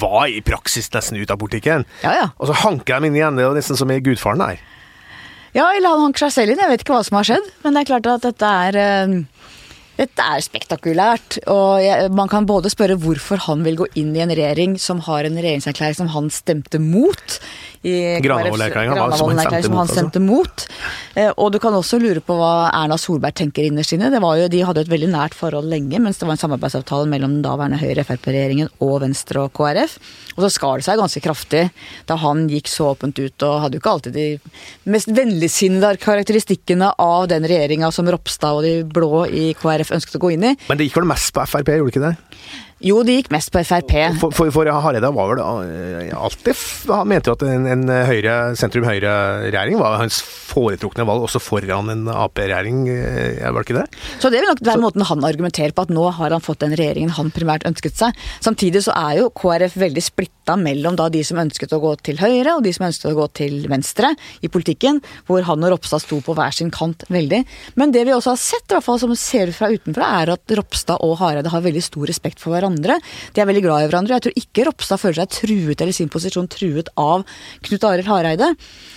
var 0.00 0.26
i 0.30 0.42
praksis 0.44 0.90
nesten 0.94 1.20
ut 1.20 1.30
av 1.30 1.40
politikken. 1.40 1.86
Ja, 2.04 2.16
ja. 2.18 2.26
Og 2.38 2.50
så 2.50 2.58
hanker 2.64 3.00
de 3.00 3.10
inn 3.10 3.18
igjen. 3.18 3.38
Det 3.38 3.46
er 3.46 3.50
jo 3.50 3.56
nesten 3.58 3.78
som 3.78 3.92
i 3.92 4.00
Gudfaren 4.04 4.42
her. 4.44 4.60
Ja, 5.56 5.66
eller 5.74 5.96
han 5.96 6.06
hanker 6.08 6.26
seg 6.26 6.36
selv 6.36 6.54
inn. 6.54 6.62
Jeg 6.62 6.72
vet 6.72 6.84
ikke 6.84 6.94
hva 6.94 7.04
som 7.06 7.18
har 7.18 7.26
skjedd. 7.26 7.52
Men 7.64 7.74
det 7.74 7.82
er 7.82 7.90
klart 7.92 8.10
at 8.10 8.26
dette 8.28 8.54
er 8.68 8.80
uh 8.80 9.20
dette 10.00 10.24
er 10.24 10.44
spektakulært. 10.44 11.40
Og 11.50 11.80
jeg, 11.84 12.10
man 12.16 12.30
kan 12.30 12.48
både 12.48 12.70
spørre 12.72 12.98
hvorfor 13.00 13.42
han 13.48 13.64
vil 13.66 13.82
gå 13.82 13.88
inn 14.00 14.14
i 14.16 14.22
en 14.24 14.32
regjering 14.32 14.78
som 14.80 15.02
har 15.04 15.26
en 15.28 15.36
regjeringserklæring 15.36 15.98
som 15.98 16.12
han 16.14 16.30
stemte 16.32 16.80
mot. 16.80 17.36
Granavolden-erklæringen 17.80 19.14
som 19.16 19.78
han 19.78 19.88
stemte, 19.88 20.20
han 20.20 20.26
mot. 20.26 20.64
Eh, 21.16 21.30
og 21.32 21.48
du 21.54 21.58
kan 21.62 21.72
også 21.72 21.96
lure 22.02 22.20
på 22.20 22.36
hva 22.36 22.68
Erna 22.76 22.98
Solberg 23.00 23.38
tenker 23.40 23.64
innerst 23.64 23.94
inne. 23.96 24.10
Det 24.12 24.20
var 24.20 24.36
jo, 24.36 24.50
de 24.52 24.60
hadde 24.68 24.84
et 24.84 24.92
veldig 24.92 25.08
nært 25.14 25.36
forhold 25.36 25.70
lenge 25.72 26.00
mens 26.02 26.20
det 26.20 26.28
var 26.28 26.36
en 26.36 26.42
samarbeidsavtale 26.42 27.08
mellom 27.08 27.38
den 27.38 27.46
daværende 27.46 27.80
Høyre-Frp-regjeringen 27.80 28.68
og 28.84 29.00
Venstre 29.06 29.46
og 29.46 29.54
KrF. 29.56 29.96
Og 30.36 30.44
så 30.44 30.52
skar 30.52 30.80
det 30.80 30.88
seg 30.90 31.00
ganske 31.00 31.24
kraftig 31.24 31.64
da 32.10 32.20
han 32.20 32.46
gikk 32.52 32.68
så 32.68 32.92
åpent 32.92 33.16
ut 33.16 33.48
og 33.48 33.60
hadde 33.64 33.78
jo 33.78 33.82
ikke 33.82 33.94
alltid 33.96 34.18
de 34.18 34.28
mest 34.92 35.12
vennligsinnede 35.16 35.96
karakteristikkene 36.04 36.92
av 37.00 37.30
den 37.32 37.48
regjeringa 37.48 37.88
som 37.94 38.08
Ropstad 38.12 38.60
og 38.60 38.66
de 38.68 38.76
blå 38.84 39.24
i 39.26 39.50
KrF 39.56 39.96
ønsket 39.96 40.20
å 40.20 40.26
gå 40.26 40.34
inn 40.36 40.50
i. 40.52 40.56
Men 40.68 40.76
det 40.76 40.90
gikk 40.90 41.00
vel 41.00 41.14
mest 41.14 41.32
på 41.32 41.48
Frp, 41.48 41.72
gjorde 41.80 41.88
det 41.88 41.96
ikke 41.96 42.10
det? 42.10 42.18
Jo, 42.80 43.02
det 43.04 43.18
gikk 43.18 43.26
mest 43.34 43.50
på 43.52 43.60
Frp. 43.60 43.92
For, 44.16 44.32
for, 44.32 44.50
for 44.54 44.68
Hareide 44.72 45.10
var 45.12 45.26
vel 45.28 45.40
eh, 45.44 46.12
alltid 46.16 46.56
Han 46.88 47.10
mente 47.10 47.28
jo 47.28 47.34
at 47.36 47.42
en, 47.44 47.66
en 47.68 47.82
høyre, 48.08 48.36
sentrum-høyre-regjering 48.56 49.76
var 49.76 49.98
hans 50.00 50.22
foretrukne 50.50 51.04
valg, 51.04 51.26
også 51.26 51.42
foran 51.44 51.92
en 51.92 52.08
Ap-regjering, 52.08 52.86
eh, 52.88 53.42
var 53.44 53.60
det 53.60 53.66
ikke 53.68 53.76
det? 53.82 54.00
Så 54.22 54.30
det 54.32 54.40
vil 54.40 54.48
nok 54.48 54.62
være 54.64 54.80
måten 54.80 55.04
han 55.10 55.26
argumenterer 55.28 55.74
på, 55.76 55.84
at 55.84 55.92
nå 55.92 56.06
har 56.16 56.32
han 56.32 56.44
fått 56.44 56.62
den 56.64 56.72
regjeringen 56.78 57.12
han 57.18 57.28
primært 57.34 57.66
ønsket 57.68 58.00
seg. 58.00 58.16
Samtidig 58.40 58.82
så 58.86 58.96
er 58.96 59.20
jo 59.20 59.28
KrF 59.36 59.76
veldig 59.84 60.04
splitta 60.06 60.56
mellom 60.56 60.96
da 60.96 61.10
de 61.12 61.20
som 61.26 61.38
ønsket 61.44 61.76
å 61.76 61.82
gå 61.84 61.92
til 62.08 62.22
høyre, 62.22 62.56
og 62.56 62.64
de 62.64 62.72
som 62.72 62.88
ønsket 62.88 63.12
å 63.12 63.18
gå 63.20 63.28
til 63.42 63.60
venstre 63.70 64.14
i 64.40 64.48
politikken, 64.48 65.02
hvor 65.28 65.44
han 65.46 65.68
og 65.68 65.76
Ropstad 65.76 66.06
sto 66.06 66.22
på 66.24 66.38
hver 66.38 66.56
sin 66.56 66.72
kant 66.72 67.04
veldig. 67.12 67.44
Men 67.76 67.92
det 67.92 68.08
vi 68.08 68.16
også 68.16 68.32
har 68.32 68.40
sett, 68.40 68.66
i 68.70 68.78
hvert 68.78 68.88
fall 68.88 69.04
som 69.04 69.12
ser 69.20 69.52
fra 69.52 69.68
utenfra, 69.68 70.08
er 70.24 70.34
at 70.38 70.56
Ropstad 70.56 71.04
og 71.04 71.18
Hareide 71.20 71.52
har 71.52 71.68
veldig 71.68 71.84
stor 71.84 72.08
respekt 72.08 72.40
for 72.40 72.56
hverandre 72.56 72.69
hverandre. 72.70 72.98
De 73.34 73.40
er 73.40 73.48
veldig 73.48 73.62
glad 73.64 73.82
i 73.82 73.88
hverandre. 73.88 74.16
Jeg 74.16 74.26
tror 74.26 74.38
ikke 74.38 74.66
Ropstad 74.68 75.00
føler 75.00 75.20
seg 75.20 75.34
truet 75.34 75.80
eller 75.80 75.96
sin 75.96 76.10
posisjon 76.12 76.48
truet 76.50 76.90
av 77.00 77.24
Knut 77.66 77.84
Arild 77.84 78.08
Hareide. 78.08 78.52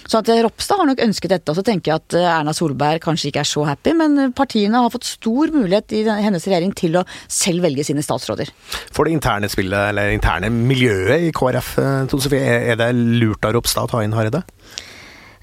Så 0.08 0.20
at 0.20 0.30
eh, 0.30 0.44
Ropstad 0.44 0.82
har 0.82 0.90
nok 0.90 1.04
ønsket 1.04 1.36
dette. 1.36 1.52
Og 1.52 1.60
så 1.60 1.66
tenker 1.66 1.92
jeg 1.92 2.02
at 2.02 2.18
eh, 2.20 2.30
Erna 2.30 2.54
Solberg 2.56 3.04
kanskje 3.04 3.32
ikke 3.32 3.44
er 3.44 3.50
så 3.50 3.66
happy, 3.68 3.96
men 3.98 4.18
eh, 4.20 4.32
partiene 4.36 4.84
har 4.84 4.94
fått 4.94 5.10
stor 5.10 5.54
mulighet 5.54 5.96
i 5.96 6.04
hennes 6.08 6.48
regjering 6.48 6.74
til 6.78 7.00
å 7.00 7.06
selv 7.28 7.66
velge 7.66 7.86
sine 7.88 8.04
statsråder. 8.06 8.52
For 8.94 9.08
det 9.08 9.18
interne 9.18 9.50
spillet, 9.52 9.92
eller 9.92 10.14
interne 10.14 10.52
miljøet 10.54 11.30
i 11.30 11.34
KrF, 11.36 11.76
Tone 12.12 12.24
Sofie, 12.24 12.58
er 12.74 12.80
det 12.80 12.94
lurt 12.96 13.46
av 13.46 13.58
Ropstad 13.58 13.88
å 13.88 13.96
ta 13.96 14.04
inn 14.06 14.16
Hareide? 14.16 14.44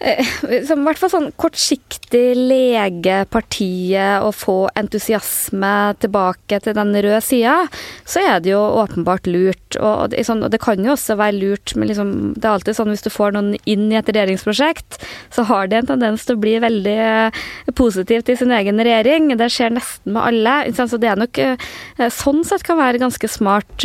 Eh, 0.00 0.24
som 0.64 0.80
i 0.80 0.86
hvert 0.86 0.96
fall 0.96 1.10
sånn 1.12 1.26
kortsiktig 1.36 2.32
lege 2.32 3.18
partiet 3.28 4.24
og 4.24 4.32
få 4.32 4.54
entusiasme 4.78 5.72
tilbake 6.00 6.56
til 6.64 6.76
den 6.76 6.94
røde 6.96 7.18
sida, 7.24 7.56
så 8.08 8.22
er 8.24 8.40
det 8.40 8.54
jo 8.54 8.62
åpenbart 8.80 9.28
lurt. 9.28 9.76
Sånn, 9.76 10.40
og 10.46 10.48
det 10.52 10.62
kan 10.62 10.80
jo 10.80 10.94
også 10.94 11.18
være 11.20 11.36
lurt, 11.36 11.74
men 11.76 11.90
liksom, 11.90 12.14
det 12.38 12.48
er 12.48 12.54
alltid 12.54 12.78
sånn 12.78 12.92
hvis 12.94 13.04
du 13.04 13.10
får 13.12 13.36
noen 13.36 13.52
inn 13.68 13.90
i 13.92 13.98
et 14.00 14.08
regjeringsprosjekt, 14.08 15.02
så 15.36 15.44
har 15.50 15.68
de 15.68 15.80
en 15.82 15.90
tendens 15.92 16.24
til 16.24 16.38
å 16.38 16.42
bli 16.46 16.56
veldig 16.64 16.96
eh, 17.04 17.42
positivt 17.76 18.32
i 18.32 18.38
sin 18.40 18.56
egen 18.56 18.80
regjering. 18.80 19.28
Det 19.36 19.50
skjer 19.52 19.76
nesten 19.76 20.16
med 20.16 20.30
alle. 20.30 20.56
Så 20.80 20.96
det 20.96 21.12
er 21.12 21.20
nok 21.20 21.42
eh, 21.44 21.68
sånn 22.08 22.40
sett 22.48 22.64
kan 22.64 22.80
være 22.80 23.02
ganske 23.02 23.28
smart. 23.28 23.84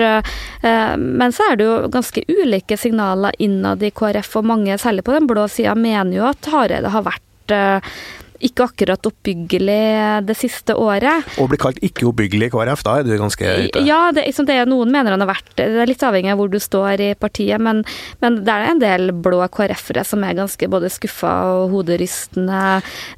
Men 0.61 1.33
så 1.35 1.45
er 1.49 1.57
det 1.59 1.65
jo 1.67 1.73
ganske 1.91 2.23
ulike 2.27 2.77
signaler 2.79 3.35
innad 3.41 3.83
i 3.85 3.91
KrF, 3.95 4.31
og 4.39 4.47
mange, 4.47 4.77
særlig 4.81 5.03
på 5.05 5.13
den 5.13 5.27
blå 5.29 5.45
sida, 5.51 5.75
mener 5.77 6.04
mener 6.05 6.21
jo 6.21 6.29
at 6.29 6.53
Hareide 6.53 6.93
har 6.93 7.03
vært 7.05 7.55
eh, 7.55 7.97
ikke 8.45 8.65
akkurat 8.67 9.07
oppbyggelig 9.07 10.25
det 10.27 10.35
siste 10.37 10.75
året. 10.77 11.25
Og 11.41 11.47
blir 11.49 11.59
kalt 11.61 11.79
ikke 11.85 12.07
oppbyggelig 12.09 12.49
i 12.49 12.53
KrF, 12.53 12.83
da 12.85 12.97
er 12.99 13.07
du 13.07 13.15
ganske 13.17 13.53
ute? 13.65 13.83
Ja, 13.87 14.11
det, 14.13 14.25
liksom 14.27 14.47
det 14.49 14.57
noen 14.69 14.91
mener 14.93 15.15
han 15.15 15.23
har 15.23 15.31
vært. 15.31 15.53
Det 15.57 15.69
er 15.71 15.89
litt 15.89 16.03
avhengig 16.05 16.33
av 16.33 16.41
hvor 16.41 16.51
du 16.51 16.59
står 16.61 17.01
i 17.01 17.09
partiet, 17.17 17.63
men, 17.63 17.81
men 18.21 18.41
det 18.45 18.53
er 18.53 18.67
en 18.69 18.83
del 18.83 19.13
blå 19.25 19.39
KrF-ere 19.55 20.03
som 20.07 20.25
er 20.27 20.37
ganske 20.37 20.69
både 20.71 20.91
skuffa 20.93 21.33
og 21.55 21.73
hoderystende 21.73 22.61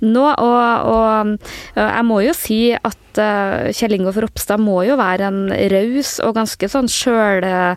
nå. 0.06 0.28
Og, 0.30 0.94
og 0.94 1.82
jeg 1.82 2.08
må 2.08 2.22
jo 2.28 2.38
si 2.38 2.62
at 2.78 3.04
uh, 3.20 3.70
Kjell 3.76 3.98
Ingolf 3.98 4.20
Ropstad 4.22 4.62
må 4.62 4.82
jo 4.88 4.98
være 5.00 5.28
en 5.30 5.42
raus 5.74 6.18
og 6.24 6.36
ganske 6.38 6.70
sånn 6.72 6.88
uh, 6.88 7.76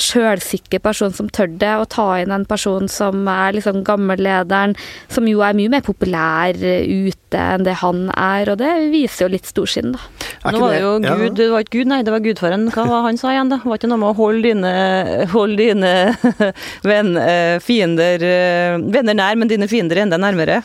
sjølsikker 0.00 0.82
person 0.82 1.14
som 1.14 1.30
tør 1.32 1.50
det, 1.60 1.72
å 1.76 1.88
ta 1.90 2.08
inn 2.20 2.34
en 2.34 2.46
person 2.48 2.88
som 2.90 3.26
er 3.30 3.56
liksom 3.58 3.82
gammellederen, 3.86 4.76
som 5.12 5.28
jo 5.28 5.42
er 5.46 5.56
mye 5.58 5.72
mer 5.72 5.84
populær 5.86 6.56
ute 6.56 7.40
enn 7.40 7.66
det 7.66 7.76
han 7.80 8.08
er, 8.16 8.50
og 8.50 8.60
det 8.60 8.70
viser 8.90 9.26
jo 9.26 9.32
litt 9.34 9.48
storsinn, 9.48 9.94
da. 9.94 10.06
Nå 10.50 10.62
var 10.62 10.72
det 10.72 10.80
jo 10.80 10.92
Gud, 11.04 11.34
det 11.36 11.50
var 11.52 11.64
ikke 11.64 11.80
Gud, 11.80 11.90
nei, 11.90 12.00
det 12.06 12.14
var 12.14 12.22
gudfaren. 12.24 12.64
Hva 12.72 12.86
var 12.88 13.04
han 13.04 13.18
sa 13.20 13.34
igjen, 13.34 13.50
da? 13.52 13.60
Det 13.60 13.68
var 13.68 13.80
ikke 13.80 13.90
noe 13.92 14.00
med 14.00 14.10
å 14.10 14.18
holde 14.18 14.42
dine, 14.48 14.72
hold 15.34 15.60
dine 15.60 15.92
venn, 16.90 17.12
eh, 17.20 17.58
fiender, 17.62 18.24
venner 18.90 19.18
nær, 19.20 19.36
men 19.38 19.52
dine 19.52 19.68
fiender 19.70 20.00
enda 20.00 20.18
nærmere. 20.20 20.62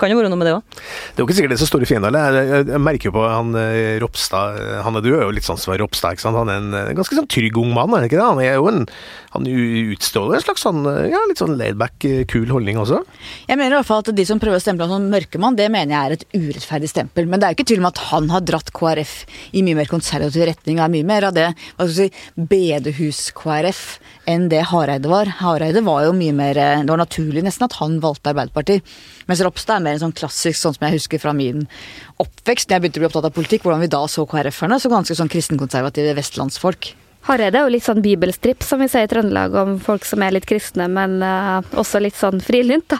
Kan 0.00 0.10
jo 0.10 0.18
være 0.18 0.30
noe 0.32 0.40
med 0.40 0.48
det 0.48 0.54
òg. 0.56 0.78
Det 1.14 1.18
er 1.18 1.22
jo 1.22 1.28
ikke 1.28 1.36
sikkert 1.38 1.54
det 1.54 1.58
er 1.58 1.62
så 1.62 1.70
store 1.70 1.88
fiender. 1.88 2.18
Jeg, 2.34 2.80
merker 2.82 3.10
jo 3.10 3.14
på 3.16 3.24
han 3.24 3.54
eh, 3.58 3.96
Ropstad 4.02 4.58
Han 4.86 4.98
er, 4.98 5.04
du 5.04 5.12
er 5.14 5.24
jo 5.26 5.34
litt 5.34 5.46
sånn 5.46 5.60
som 5.60 5.74
Ropstad, 5.78 6.16
ikke 6.16 6.26
sant. 6.26 6.38
Han 6.40 6.50
er 6.52 6.62
en, 6.62 6.72
en 6.80 6.98
ganske 6.98 7.18
sånn 7.18 7.30
trygg 7.30 7.58
ung 7.60 7.74
mann, 7.76 7.92
er 7.94 8.02
han 8.02 8.08
ikke 8.08 8.18
det? 8.18 8.26
Han 8.26 8.42
er 8.42 8.56
jo 8.58 8.70
en 8.70 8.82
Han 9.34 9.48
utstråler 9.94 10.38
en 10.38 10.44
slags 10.44 10.64
sånn 10.66 10.82
ja, 11.10 11.20
litt 11.28 11.40
sånn 11.42 11.56
laidback, 11.58 11.96
eh, 12.08 12.24
kul 12.30 12.46
holdning 12.50 12.78
også. 12.80 13.00
Jeg 13.48 13.58
mener 13.58 13.76
i 13.76 13.78
hvert 13.80 13.90
fall 13.90 14.04
at 14.04 14.12
de 14.14 14.26
som 14.26 14.40
prøver 14.42 14.60
å 14.60 14.64
stemple 14.64 14.86
ham 14.86 14.94
som 14.94 15.10
mørkemann, 15.12 15.58
det 15.58 15.70
mener 15.72 15.94
jeg 15.94 16.04
er 16.04 16.16
et 16.16 16.26
urettferdig 16.34 16.90
stempel. 16.90 17.28
Men 17.30 17.40
det 17.40 17.48
er 17.48 17.54
jo 17.54 17.58
ikke 17.58 17.68
tvil 17.72 17.82
om 17.82 17.90
at 17.90 18.02
han 18.10 18.30
har 18.34 18.44
dratt 18.46 18.70
KrF 18.74 19.14
i 19.54 19.64
mye 19.66 19.78
mer 19.78 19.90
konservativ 19.90 20.46
retning, 20.50 20.78
og 20.78 20.86
er 20.86 20.94
mye 20.94 21.08
mer 21.08 21.28
av 21.30 21.36
det 21.36 21.48
hva 21.54 21.86
skal 21.86 21.94
vi 21.94 21.98
si, 21.98 22.46
bedehus-KrF 22.54 23.82
enn 24.30 24.48
det 24.52 24.62
Hareide 24.70 25.10
var. 25.10 25.30
Hareide 25.40 25.82
var 25.84 26.06
jo 26.06 26.14
mye 26.16 26.34
mer 26.36 26.54
Det 26.54 26.90
var 26.90 27.00
naturlig 27.00 27.44
nesten 27.44 27.66
at 27.68 27.76
han 27.80 28.00
valgte 28.02 28.32
Arbeiderpartiet. 28.32 28.96
Mens 29.28 29.42
Ropstad 29.44 29.78
er 29.78 29.86
mer 29.86 29.98
en 29.98 30.06
sånn 30.06 30.16
klassisk, 30.16 30.58
sånn 30.60 30.76
som 30.76 30.86
jeg 30.88 30.98
husker 30.98 31.22
fra 31.22 31.34
min 31.36 31.66
oppvekst, 32.22 32.68
da 32.68 32.76
jeg 32.76 32.84
begynte 32.84 33.00
å 33.00 33.04
bli 33.04 33.10
opptatt 33.10 33.30
av 33.30 33.36
politikk, 33.36 33.64
hvordan 33.64 33.84
vi 33.84 33.92
da 33.92 34.04
så 34.10 34.26
KrF-erne, 34.28 34.80
så 34.80 34.92
ganske 34.92 35.16
sånn 35.18 35.32
kristenkonservative 35.32 36.16
vestlandsfolk. 36.18 36.94
Hareide 37.24 37.56
er 37.56 37.64
jo 37.64 37.72
litt 37.72 37.86
sånn 37.86 38.02
bibelstripp, 38.04 38.60
som 38.66 38.82
vi 38.82 38.88
sier 38.92 39.06
i 39.06 39.08
Trøndelag, 39.08 39.54
om 39.56 39.78
folk 39.80 40.04
som 40.04 40.20
er 40.24 40.34
litt 40.36 40.44
kristne, 40.48 40.90
men 40.92 41.22
uh, 41.24 41.64
også 41.80 42.02
litt 42.04 42.18
sånn 42.18 42.42
frilynt, 42.44 42.92
da. 42.92 42.98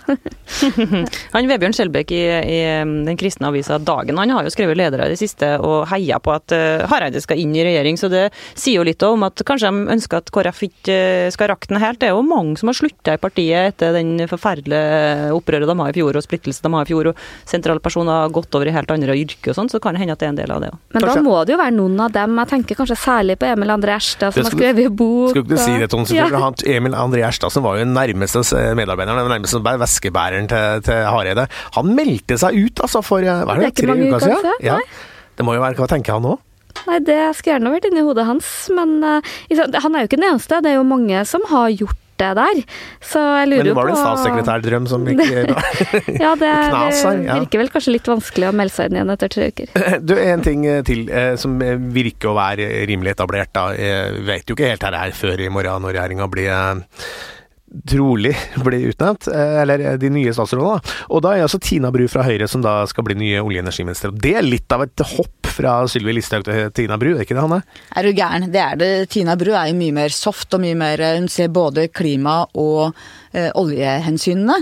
han 1.34 1.48
Vebjørn 1.50 1.76
Skjelbæk 1.76 2.14
i, 2.16 2.22
i, 2.40 2.58
den 3.04 3.18
kristne 3.20 3.48
avisa 3.50 3.78
Dagen 3.80 4.18
han 4.20 4.32
har 4.32 4.46
jo 4.46 4.52
skrevet 4.52 4.78
ledere 4.78 5.08
i 5.08 5.12
det 5.14 5.18
siste 5.20 5.54
og 5.56 5.86
heia 5.90 6.20
på 6.24 6.32
at 6.32 6.54
uh, 6.56 6.86
Hareide 6.88 7.20
skal 7.20 7.40
inn 7.42 7.52
i 7.56 7.66
regjering, 7.66 8.00
så 8.00 8.08
det 8.12 8.22
sier 8.54 8.78
jo 8.78 8.86
litt 8.88 9.04
om 9.04 9.26
at 9.28 9.44
kanskje 9.44 9.68
de 9.68 9.92
ønsker 9.92 10.22
at 10.22 10.32
KrF 10.32 10.64
ikke 10.70 10.96
uh, 11.28 11.32
skal 11.34 11.52
rakne 11.52 11.82
helt. 11.84 12.00
Det 12.00 12.08
er 12.08 12.16
jo 12.16 12.24
mange 12.24 12.56
som 12.60 12.72
har 12.72 12.80
slutta 12.80 13.18
i 13.18 13.20
partiet 13.20 13.74
etter 13.74 13.92
den 13.98 14.16
forferdelige 14.30 15.34
opprøret 15.36 15.68
de 15.68 15.78
har 15.82 15.92
i 15.92 15.98
fjor, 16.00 16.16
og 16.16 16.24
splittelsen 16.24 16.64
de 16.64 16.72
har 16.78 16.88
i 16.88 16.92
fjor, 16.94 17.12
og 17.12 17.22
sentrale 17.44 17.84
personer 17.84 18.24
har 18.24 18.32
gått 18.32 18.56
over 18.56 18.72
i 18.72 18.74
helt 18.74 18.96
andre 18.96 19.20
yrker 19.20 19.52
og 19.52 19.60
sånn, 19.60 19.72
så 19.72 19.82
kan 19.84 19.92
det 19.92 20.06
hende 20.06 20.16
at 20.16 20.24
det 20.24 20.30
er 20.30 20.34
en 20.34 20.40
del 20.40 20.56
av 20.56 20.64
det 20.64 20.72
òg. 20.72 20.80
Men 20.96 21.04
kanskje. 21.04 21.20
da 21.20 21.28
må 21.28 21.38
det 21.44 21.56
jo 21.56 21.60
være 21.60 21.76
noen 21.76 22.02
av 22.08 22.16
dem, 22.16 22.40
jeg 22.40 22.52
tenker 22.54 22.80
kanskje 22.80 23.00
særlig 23.04 23.36
på 23.42 23.52
Emil 23.52 23.76
André 23.76 23.98
Erst 23.98 24.13
Gjerstad 24.14 24.34
som 24.34 24.46
har 24.46 24.54
skrevet 24.54 24.92
bok. 24.92 25.30
Skulle 25.32 25.44
ikke 25.48 25.64
si 25.64 25.76
det, 25.80 25.90
Ton. 25.90 26.06
Ja. 26.14 26.28
Han, 26.38 26.56
Emil 26.66 26.94
André 26.94 27.22
Gjerstad, 27.24 27.52
som 27.52 27.64
var 27.66 27.78
jo 27.80 27.86
nærmeste 27.88 28.42
medarbeideren, 28.78 29.18
den 29.24 29.32
nærmeste 29.34 29.60
veskebæreren 29.82 30.48
til, 30.50 30.84
til 30.86 31.02
Hareide, 31.08 31.48
han 31.74 31.92
meldte 31.96 32.38
seg 32.40 32.56
ut 32.56 32.84
altså 32.84 33.02
for 33.04 33.24
hva 33.24 33.42
er 33.42 33.62
det, 33.64 33.72
det 33.74 33.84
tre 33.84 33.98
uker 33.98 34.26
siden? 34.26 34.58
Ja. 34.64 34.78
Det 35.34 35.46
må 35.46 35.56
jo 35.56 35.62
være 35.64 35.74
Hva 35.80 35.88
tenker 35.90 36.14
han 36.14 36.22
nå? 36.22 36.36
Nei, 36.84 36.98
det 37.06 37.18
skulle 37.38 37.56
gjerne 37.56 37.72
vært 37.72 37.86
inni 37.88 38.02
hodet 38.04 38.26
hans, 38.28 38.48
men 38.74 38.96
uh, 39.02 39.34
han 39.50 39.94
er 39.94 40.04
jo 40.04 40.08
ikke 40.08 40.18
den 40.18 40.26
eneste. 40.28 40.58
Det 40.62 40.72
er 40.72 40.80
jo 40.80 40.86
mange 40.86 41.22
som 41.28 41.44
har 41.50 41.70
gjort 41.72 42.00
det 42.20 42.30
der. 42.38 42.62
Så 43.04 43.22
jeg 43.40 43.50
lurer 43.50 43.70
jo 43.70 43.74
på 43.76 43.80
Men 43.80 43.80
var 43.80 43.90
det 43.90 43.94
en 43.94 44.02
statssekretærdrøm 44.02 44.88
som 44.90 45.06
gikk 45.08 45.22
Ja, 46.24 46.34
det 46.38 46.50
er, 46.50 47.22
virker 47.40 47.62
vel 47.64 47.72
kanskje 47.74 47.96
litt 47.96 48.10
vanskelig 48.10 48.50
å 48.50 48.54
melde 48.56 48.76
seg 48.76 48.90
inn 48.90 49.00
igjen 49.00 49.14
etter 49.16 49.34
tre 49.34 49.50
uker. 49.52 49.74
Du, 50.08 50.16
en 50.20 50.42
ting 50.44 50.66
til 50.86 51.06
eh, 51.08 51.34
som 51.40 51.56
virker 51.94 52.32
å 52.32 52.36
være 52.36 52.68
rimelig 52.90 53.14
etablert, 53.14 53.52
da. 53.56 53.68
Jeg 53.78 54.24
vet 54.26 54.50
jo 54.50 54.56
ikke 54.56 54.74
helt 54.74 54.88
her 54.94 55.16
før 55.16 55.40
i 55.40 55.52
morgen 55.52 55.84
når 55.84 55.96
regjeringa 55.96 56.28
blir 56.30 56.50
eh, 56.52 57.00
trolig 57.90 58.34
blir 58.64 58.88
utnevnt, 58.90 59.28
eh, 59.28 59.62
eller 59.62 59.80
eh, 59.80 59.96
de 60.00 60.10
nye 60.12 60.34
statsrådene. 60.34 60.94
Og 61.10 61.24
da 61.24 61.34
er 61.34 61.46
altså 61.46 61.60
Tina 61.62 61.90
Bru 61.94 62.06
fra 62.10 62.24
Høyre 62.26 62.48
som 62.50 62.62
da 62.64 62.82
skal 62.90 63.06
bli 63.08 63.18
nye 63.18 63.42
olje- 63.42 63.60
og 63.60 63.66
energiminister. 63.66 64.12
Og 64.12 64.20
det 64.22 64.34
er 64.38 64.46
litt 64.46 64.74
av 64.74 64.86
et 64.86 65.04
hopp 65.14 65.50
fra 65.54 65.76
Sylvi 65.90 66.16
Listhaug 66.16 66.46
til 66.46 66.70
Tina 66.74 66.98
Bru, 67.00 67.12
er 67.14 67.26
ikke 67.26 67.36
det, 67.36 67.44
Hanne? 67.44 67.60
Er 67.94 68.06
du 68.06 68.14
gæren, 68.16 68.48
det 68.54 68.62
er 68.62 68.80
det. 68.80 68.92
Tina 69.14 69.36
Bru 69.40 69.52
er 69.54 69.70
jo 69.70 69.78
mye 69.78 69.94
mer 69.96 70.14
soft 70.14 70.54
og 70.56 70.64
mye 70.64 70.78
mer 70.78 71.02
Hun 71.14 71.28
ser 71.30 71.52
både 71.54 71.88
klima 71.94 72.42
og 72.54 72.94
eh, 73.32 73.50
oljehensynene. 73.54 74.58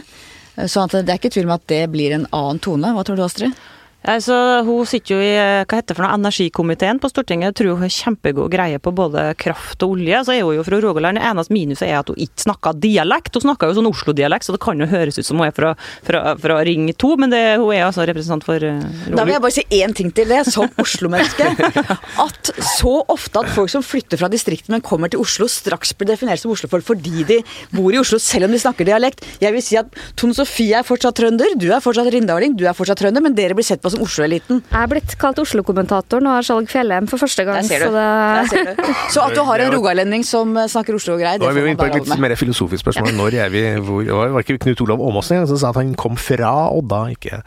Så 0.68 0.84
det 0.92 1.06
er 1.08 1.16
ikke 1.16 1.32
tvil 1.32 1.46
om 1.48 1.54
at 1.54 1.64
det 1.72 1.86
blir 1.88 2.12
en 2.12 2.26
annen 2.28 2.60
tone. 2.60 2.90
Hva 2.92 3.04
tror 3.08 3.16
du, 3.16 3.24
Astrid? 3.24 3.56
Altså, 4.02 4.34
hun 4.66 4.86
sitter 4.88 5.14
jo 5.14 5.22
i 5.22 5.30
hva 5.38 5.78
heter 5.78 5.92
det 5.92 5.96
for 5.96 6.04
noe, 6.04 6.16
energikomiteen 6.18 6.98
på 7.02 7.10
Stortinget. 7.12 7.52
Jeg 7.52 7.58
tror 7.60 7.76
hun 7.76 7.84
har 7.84 7.92
kjempegod 7.94 8.50
greie 8.50 8.80
på 8.82 8.92
både 8.94 9.28
kraft 9.38 9.84
og 9.86 9.94
olje. 9.94 10.22
Så 10.26 10.34
er 10.34 10.42
hun 10.42 10.56
jo 10.56 10.64
fra 10.66 10.80
Rogaland. 10.82 11.20
Det 11.20 11.28
eneste 11.28 11.54
minuset 11.54 11.86
er 11.86 12.00
at 12.00 12.10
hun 12.10 12.18
ikke 12.18 12.46
snakker 12.46 12.80
dialekt. 12.82 13.38
Hun 13.38 13.46
snakker 13.46 13.70
jo 13.70 13.78
sånn 13.78 13.90
Oslo-dialekt, 13.92 14.48
så 14.48 14.56
det 14.56 14.62
kan 14.64 14.82
jo 14.82 14.88
høres 14.90 15.20
ut 15.20 15.28
som 15.28 15.38
hun 15.38 15.46
er 15.46 15.54
fra, 15.54 15.74
fra, 16.06 16.22
fra 16.42 16.58
Ring 16.66 16.90
2, 16.90 17.12
men 17.22 17.34
det, 17.34 17.42
hun 17.62 17.70
er 17.76 17.86
altså 17.86 18.06
representant 18.08 18.46
for 18.46 18.58
Rogaland. 18.58 19.14
Da 19.18 19.26
vil 19.28 19.36
jeg 19.36 19.44
bare 19.46 19.56
si 19.58 19.66
én 19.78 19.94
ting 19.96 20.10
til 20.14 20.34
det, 20.34 20.42
som 20.50 20.66
Oslo-menneske. 20.82 21.52
At 22.26 22.52
så 22.72 22.96
ofte 23.12 23.42
at 23.42 23.54
folk 23.54 23.70
som 23.70 23.84
flytter 23.86 24.18
fra 24.18 24.30
distriktene, 24.32 24.78
men 24.78 24.84
kommer 24.86 25.10
til 25.12 25.22
Oslo, 25.22 25.46
straks 25.50 25.94
blir 25.98 26.10
definert 26.10 26.40
som 26.42 26.52
Oslo-folk 26.54 26.84
fordi 26.86 27.22
de 27.28 27.38
bor 27.74 27.94
i 27.94 28.00
Oslo, 28.00 28.18
selv 28.22 28.48
om 28.48 28.54
de 28.54 28.60
snakker 28.60 28.88
dialekt. 28.88 29.22
Jeg 29.42 29.54
vil 29.54 29.64
si 29.64 29.78
at 29.78 29.90
Tone 30.18 30.34
Sofie 30.36 30.78
er 30.78 30.86
fortsatt 30.86 31.18
trønder, 31.18 31.54
du 31.60 31.68
er 31.70 31.82
fortsatt 31.84 32.10
rindaling, 32.12 32.56
du 32.58 32.64
er 32.66 32.76
fortsatt 32.76 33.02
trønder, 33.02 33.22
men 33.24 33.36
dere 33.36 33.56
blir 33.58 33.66
sett 33.66 33.82
på 33.84 33.91
som 33.94 34.04
Oslo-eliten. 34.04 34.62
Jeg 34.68 34.78
er 34.80 34.90
blitt 34.90 35.16
kalt 35.20 35.40
Oslo-kommentator 35.42 36.22
nå 36.24 36.32
har 36.36 36.46
Skjalg 36.46 36.70
Fjellheim 36.72 37.08
for 37.10 37.22
første 37.22 37.44
gang. 37.48 37.64
Så, 37.66 37.90
det... 37.92 38.88
så, 39.14 39.24
at 39.26 39.36
du 39.36 39.42
har 39.46 39.64
en 39.64 39.72
rogalending 39.74 40.24
som 40.26 40.54
snakker 40.56 40.96
Oslo 40.98 41.16
og 41.16 41.22
greier, 41.22 41.40
det 41.40 41.48
får 41.48 41.58
man 41.58 41.80
bare 41.80 41.94
holde 41.96 42.04
med. 42.04 42.16
Litt 42.16 42.24
mer 42.26 42.36
filosofisk 42.40 42.84
spørsmål. 42.84 43.14
Når 43.18 43.38
er 43.46 43.52
vi 43.52 43.64
hvor, 43.82 44.02
Var 44.02 44.34
det 44.34 44.44
ikke 44.46 44.58
Knut 44.66 44.84
Olav 44.86 45.02
Åmåsen 45.08 45.46
som 45.50 45.60
sa 45.60 45.72
at 45.72 45.80
han 45.80 45.94
kom 45.98 46.18
fra 46.20 46.52
Odda? 46.72 47.02
Ikke, 47.14 47.42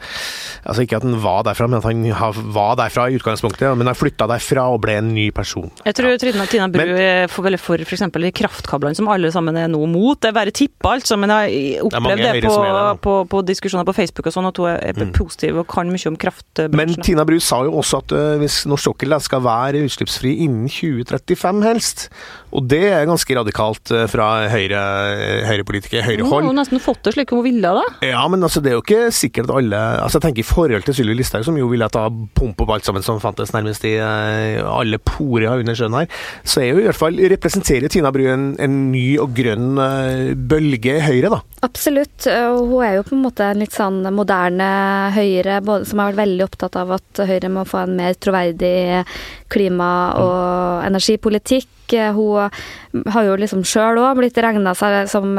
altså 0.64 0.86
ikke 0.86 1.00
at 1.00 1.06
han 1.06 1.16
var 1.22 1.46
derfra, 1.48 1.68
men 1.70 1.80
at 1.80 1.86
han 1.86 2.52
var 2.54 2.76
derfra 2.80 3.08
i 3.10 3.18
utgangspunktet, 3.18 3.68
men 3.78 3.90
han 3.90 3.98
flytta 3.98 4.28
derfra 4.30 4.68
og 4.74 4.82
ble 4.84 4.98
en 5.00 5.12
ny 5.16 5.28
person. 5.34 5.70
Jeg 5.86 5.98
tror 5.98 6.14
ja. 6.14 6.46
Tina 6.46 6.68
Bru 6.70 6.82
er 6.96 7.26
for, 7.32 7.46
veldig 7.46 7.60
for 7.60 7.82
f.eks. 7.82 8.04
de 8.12 8.32
kraftkablene 8.36 8.98
som 8.98 9.08
alle 9.12 9.30
sammen 9.34 9.56
er 9.58 9.70
nå 9.72 9.80
mot. 9.90 10.18
Det 10.20 10.30
er 10.30 10.36
bare 10.36 10.54
tippa, 10.54 10.96
altså, 10.98 11.18
men 11.20 11.32
jeg 11.32 11.78
har 11.78 11.86
opplevd 11.88 12.22
det, 12.22 12.32
det 12.38 12.50
på, 12.50 12.56
på, 13.02 13.16
på, 13.32 13.42
diskusjoner 13.46 13.86
på 13.88 13.94
Facebook 13.96 14.28
og 14.30 14.36
sånn, 14.36 14.50
at 14.50 14.60
hun 14.60 14.70
er 14.74 15.00
mm. 15.00 15.14
positiv 15.16 15.62
og 15.62 15.68
kan 15.70 15.90
mye 15.92 16.10
om 16.10 16.18
kraft 16.20 16.35
men 16.72 16.94
Tina 17.04 17.24
Bru 17.28 17.38
sa 17.42 17.60
jo 17.66 17.74
også 17.80 18.00
at 18.04 18.14
uh, 18.16 18.38
hvis 18.40 18.62
norsk 18.68 18.88
sokkel 18.88 19.16
skal 19.20 19.42
være 19.44 19.84
utslippsfri 19.84 20.32
innen 20.46 20.70
2035 20.72 21.64
helst, 21.66 22.06
og 22.56 22.66
det 22.70 22.82
er 22.88 23.08
ganske 23.08 23.36
radikalt 23.38 23.92
uh, 23.94 24.04
fra 24.10 24.28
høyre, 24.52 24.80
høyrepolitikere, 25.48 26.04
høyrehold. 26.06 26.46
Hun 26.46 26.52
har 26.52 26.58
nesten 26.62 26.82
fått 26.82 27.02
det 27.06 27.16
slik 27.16 27.34
hun 27.34 27.44
ville 27.44 27.72
da. 27.78 27.84
Ja, 28.06 28.22
men 28.32 28.44
altså, 28.46 28.62
det 28.64 28.72
er 28.72 28.78
jo 28.78 28.84
ikke 28.84 29.10
sikkert 29.14 29.50
at 29.50 29.58
alle 29.60 29.82
altså 30.02 30.20
jeg 30.20 30.26
tenker 30.28 30.42
I 30.42 30.48
forhold 30.48 30.86
til 30.86 30.96
Sylvi 30.96 31.16
Listhaug, 31.18 31.44
som 31.46 31.58
jo 31.60 31.68
ville 31.70 31.88
ta 31.92 32.06
pump 32.08 32.62
opp 32.64 32.72
alt 32.76 32.88
sammen 32.88 33.04
som 33.04 33.20
fantes 33.22 33.52
nærmest 33.54 33.84
i 33.88 33.96
uh, 34.00 34.64
alle 34.70 35.00
porer 35.02 35.60
under 35.60 35.76
sjøen 35.76 35.98
her, 36.00 36.08
så 36.46 36.62
er 36.62 36.70
jo 36.72 36.80
i 36.80 36.86
hvert 36.88 36.98
fall 36.98 37.20
representerer 37.36 37.92
Tina 37.92 38.12
Bru 38.14 38.24
en, 38.30 38.48
en 38.62 38.78
ny 38.92 39.06
og 39.22 39.34
grønn 39.36 39.76
bølge 40.48 40.98
Høyre, 41.04 41.30
da. 41.32 41.40
Absolutt. 41.66 42.26
Hun 42.26 42.84
er 42.84 42.96
jo 42.96 43.04
på 43.06 43.14
en 43.16 43.24
måte 43.24 43.46
en 43.50 43.60
litt 43.60 43.74
sånn 43.74 44.00
moderne 44.14 44.68
Høyre, 45.14 45.60
både, 45.64 45.88
som 45.88 46.00
har 46.00 46.12
vært 46.12 46.22
veldig 46.24 46.46
opptatt 46.46 46.78
av 46.80 46.94
at 46.96 47.22
Høyre 47.28 47.50
må 47.52 47.66
få 47.68 47.84
en 47.84 47.96
mer 47.98 48.16
troverdig 48.18 49.04
klima- 49.52 50.14
og 50.20 50.86
energipolitikk. 50.86 51.72
Hun 51.86 52.50
har 53.14 53.22
jo 53.22 53.36
liksom 53.38 53.60
sjøl 53.62 54.00
òg 54.02 54.16
blitt 54.18 54.38
regna 54.42 54.72
som, 54.74 55.36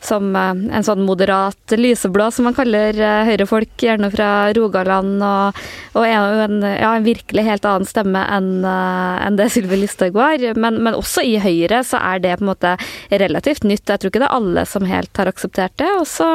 som, 0.00 0.30
en 0.38 0.86
sånn 0.86 1.02
moderat 1.04 1.74
lyseblå, 1.76 2.30
som 2.32 2.48
man 2.48 2.56
kaller 2.56 2.96
høyrefolk, 3.28 3.74
gjerne 3.76 4.08
fra 4.08 4.48
Rogaland, 4.56 5.20
og, 5.20 5.58
og 5.92 6.06
er 6.06 6.16
jo 6.16 6.46
en, 6.46 6.56
ja, 6.64 6.94
en, 6.94 7.04
virkelig 7.04 7.44
helt 7.50 7.68
annen 7.68 7.84
stemme 7.84 8.22
enn 8.32 8.64
en 8.64 9.36
det 9.36 9.50
Sylvi 9.52 9.82
Listhaug 9.82 10.16
var. 10.16 10.40
Men, 10.56 10.80
men, 10.80 10.96
også 10.96 11.26
i 11.26 11.36
Høyre 11.42 11.82
så 11.84 12.00
er 12.00 12.24
det 12.24 12.38
på 12.38 12.46
en 12.46 12.52
måte 12.54 12.72
relativt 13.12 13.68
nytt. 13.68 13.84
Jeg 13.92 14.00
tror 14.00 14.14
ikke 14.14 14.24
det 14.24 14.30
er 14.30 14.38
alle 14.38 14.64
som 14.72 14.88
helt 14.88 15.20
har 15.20 15.28
akseptert 15.28 15.76
det. 15.80 15.90
Og 16.00 16.08
så, 16.08 16.30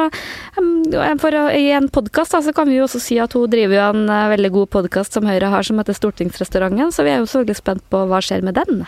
I 0.60 1.66
en 1.74 1.90
podkast 1.90 2.38
så 2.38 2.54
kan 2.54 2.70
vi 2.70 2.78
jo 2.78 2.86
også 2.86 3.02
si 3.02 3.18
at 3.22 3.34
hun 3.36 3.50
driver 3.50 3.76
jo 3.76 3.84
en 3.84 4.08
eh, 4.10 4.30
veldig 4.34 4.50
god 4.54 4.70
podkast 4.78 5.16
som 5.16 5.26
Høyre 5.28 5.50
har, 5.52 5.66
som 5.66 5.78
heter 5.80 5.96
Stortingsrestauranten, 5.96 6.83
så 6.92 7.06
vi 7.06 7.14
er 7.14 7.22
jo 7.22 7.30
så 7.30 7.40
veldig 7.42 7.56
spent 7.56 7.84
på 7.92 8.04
hva 8.10 8.20
skjer 8.24 8.44
med 8.44 8.58
den. 8.58 8.84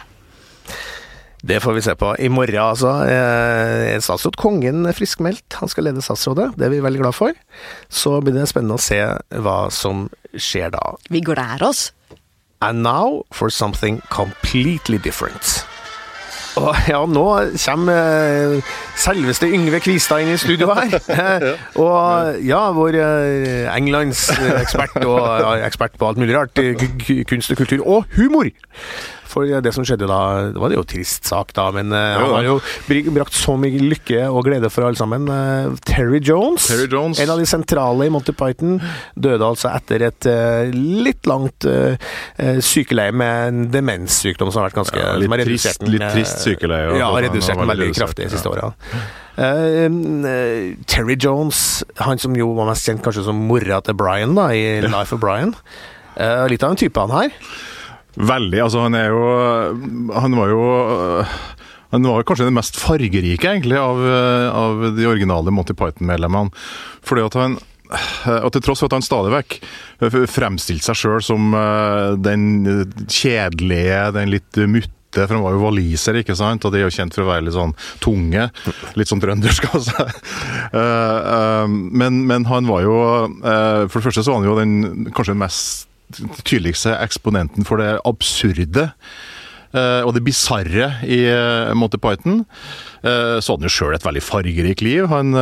Det 1.46 1.61
får 1.62 1.76
vi 1.76 1.82
se 1.85 1.94
på. 1.94 2.11
I 2.18 2.28
morgen, 2.32 2.59
altså, 2.59 2.90
eh, 3.06 3.94
er 3.94 4.02
statsråd 4.02 4.37
Kongen 4.40 4.88
friskmeldt. 4.92 5.61
Han 5.61 5.70
skal 5.70 5.85
lede 5.85 6.02
statsrådet, 6.02 6.56
det 6.59 6.66
er 6.66 6.74
vi 6.74 6.82
veldig 6.82 7.04
glad 7.04 7.14
for. 7.14 7.32
Så 7.88 8.18
blir 8.20 8.35
det 8.35 8.48
spennende 8.50 8.80
å 8.80 8.82
se 8.82 8.98
hva 9.30 9.70
som 9.70 10.09
skjer 10.35 10.74
da. 10.74 10.96
Vi 11.09 11.20
gleder 11.20 11.68
oss. 11.68 11.92
And 12.61 12.82
now 12.82 13.22
for 13.32 13.50
something 13.50 14.00
completely 14.09 14.98
different. 14.98 15.66
Og 16.57 16.77
ja, 16.88 17.03
nå 17.05 17.25
kommer 17.61 17.99
eh, 18.57 18.71
selveste 18.97 19.49
Yngve 19.53 19.81
Kvistad 19.85 20.25
inn 20.25 20.33
i 20.33 20.38
studio 20.40 20.73
her. 20.73 20.97
og 21.85 22.38
ja, 22.47 22.62
vår 22.77 22.97
eh, 23.03 23.66
englandsekspert 23.75 25.03
og 25.05 25.66
ekspert 25.66 25.99
på 26.01 26.09
alt 26.09 26.23
mulig 26.23 26.37
rart. 26.38 26.57
Kunst 27.29 27.53
og 27.53 27.61
kultur 27.61 27.85
og 27.85 28.16
humor. 28.16 28.49
For 29.27 29.49
det 29.62 29.73
som 29.75 29.85
skjedde 29.87 30.07
da, 30.09 30.21
det 30.55 30.61
var 30.61 30.71
det 30.71 30.79
jo 30.79 30.85
trist 30.89 31.27
sak, 31.29 31.53
da, 31.57 31.69
men 31.75 31.91
uh, 31.95 31.99
han 31.99 32.33
har 32.37 32.47
jo 32.47 32.57
brakt 33.15 33.35
så 33.37 33.57
mye 33.61 33.81
lykke 33.83 34.27
og 34.31 34.47
glede 34.47 34.71
for 34.73 34.87
alle 34.87 34.99
sammen. 34.99 35.27
Uh, 35.29 35.75
Terry, 35.87 36.21
Jones, 36.23 36.69
Terry 36.71 36.87
Jones, 36.91 37.21
en 37.23 37.33
av 37.35 37.43
de 37.43 37.49
sentrale 37.49 38.07
i 38.07 38.12
Monty 38.12 38.35
Python, 38.37 38.79
døde 39.15 39.47
altså 39.47 39.73
etter 39.75 40.07
et 40.09 40.31
uh, 40.31 40.73
litt 40.73 41.27
langt 41.27 41.67
sykeleie 42.62 43.12
med 43.17 43.49
en 43.49 43.61
demenssykdom 43.73 44.51
som 44.53 44.61
har 44.61 44.69
vært 44.69 44.79
ganske 44.81 45.01
ja, 45.01 45.15
litt, 45.19 45.33
trist, 45.49 45.81
den, 45.83 45.93
litt 45.95 46.05
trist 46.15 46.45
sykeleie. 46.45 46.97
Ja, 47.01 47.11
redusert 47.27 47.59
den 47.59 47.71
veldig 47.73 47.93
kraftig 47.97 48.29
de 48.29 48.33
siste 48.37 48.53
åra. 48.53 48.71
Terry 49.37 51.17
Jones, 51.21 51.61
han 52.01 52.21
som 52.23 52.37
jo 52.39 52.53
var 52.57 52.71
mest 52.71 52.89
kjent 52.89 53.03
kanskje 53.05 53.27
som 53.27 53.47
mora 53.49 53.83
til 53.85 53.97
Brian 53.99 54.37
da, 54.39 54.51
i 54.55 54.79
Life 54.87 55.17
of 55.17 55.23
Brian. 55.25 55.57
litt 56.51 56.65
av 56.65 56.77
en 56.77 56.81
type, 56.81 57.03
han 57.03 57.17
her. 57.17 57.35
Veldig. 58.16 58.62
Altså, 58.64 58.87
han 58.87 58.96
er 58.96 59.11
jo 59.12 59.22
Han 60.16 60.37
var 60.38 60.52
jo 60.52 60.64
han 61.94 62.02
var 62.02 62.24
kanskje 62.26 62.48
den 62.48 62.57
mest 62.57 62.76
fargerike 62.76 63.46
egentlig 63.46 63.76
av, 63.79 64.00
av 64.50 64.81
de 64.96 65.07
originale 65.07 65.52
Monty 65.55 65.72
Python-medlemmene. 65.79 66.50
Fordi 67.07 67.22
at 67.24 67.37
han 67.38 67.55
og 68.42 68.50
til 68.55 68.64
tross 68.64 68.83
for 68.83 68.90
at 68.90 68.96
han 68.96 69.07
stadig 69.07 69.33
vekk 69.35 69.57
fremstilte 70.31 70.88
seg 70.88 70.98
sjøl 70.98 71.22
som 71.24 71.55
eh, 71.55 72.16
den 72.18 72.44
kjedelige, 73.07 74.00
den 74.16 74.33
litt 74.35 74.62
mutte 74.66 74.92
for 75.16 75.33
han 75.33 75.44
var 75.46 75.55
jo 75.55 75.62
waliser, 75.62 76.18
ikke 76.20 76.35
sant? 76.37 76.66
og 76.66 76.74
de 76.74 76.83
er 76.83 76.85
jo 76.85 76.92
kjent 76.92 77.14
for 77.16 77.24
å 77.24 77.31
være 77.31 77.46
litt 77.46 77.55
sånn 77.55 77.72
tunge. 78.05 78.50
Litt 79.00 79.09
sånn 79.09 79.22
trøndersk, 79.22 79.70
altså. 79.79 80.09
Eh, 80.76 81.18
eh, 81.33 81.64
men, 81.70 82.18
men 82.29 82.44
han 82.50 82.66
var 82.68 82.83
jo 82.85 82.96
For 83.46 83.94
det 83.94 84.02
første 84.02 84.24
så 84.26 84.33
var 84.35 84.42
han 84.42 84.48
jo 84.48 84.57
den 84.59 85.12
kanskje 85.14 85.33
den 85.37 85.44
mest 85.44 85.86
tydeligste 86.45 86.95
eksponenten 87.01 87.66
for 87.66 87.83
det 87.83 87.97
absurde. 88.07 88.90
eh, 89.77 90.03
og 90.07 90.14
det 90.16 90.25
bisarre 90.25 90.90
i 91.05 91.23
eh, 91.29 91.75
Monty 91.77 91.99
Python. 92.01 92.45
Eh, 93.03 93.38
så 93.40 93.53
hadde 93.53 93.66
han 93.66 93.71
jo 93.71 93.77
sjøl 93.77 93.97
et 93.97 94.07
veldig 94.07 94.25
fargerikt 94.25 94.85
liv. 94.87 95.09
Han 95.12 95.35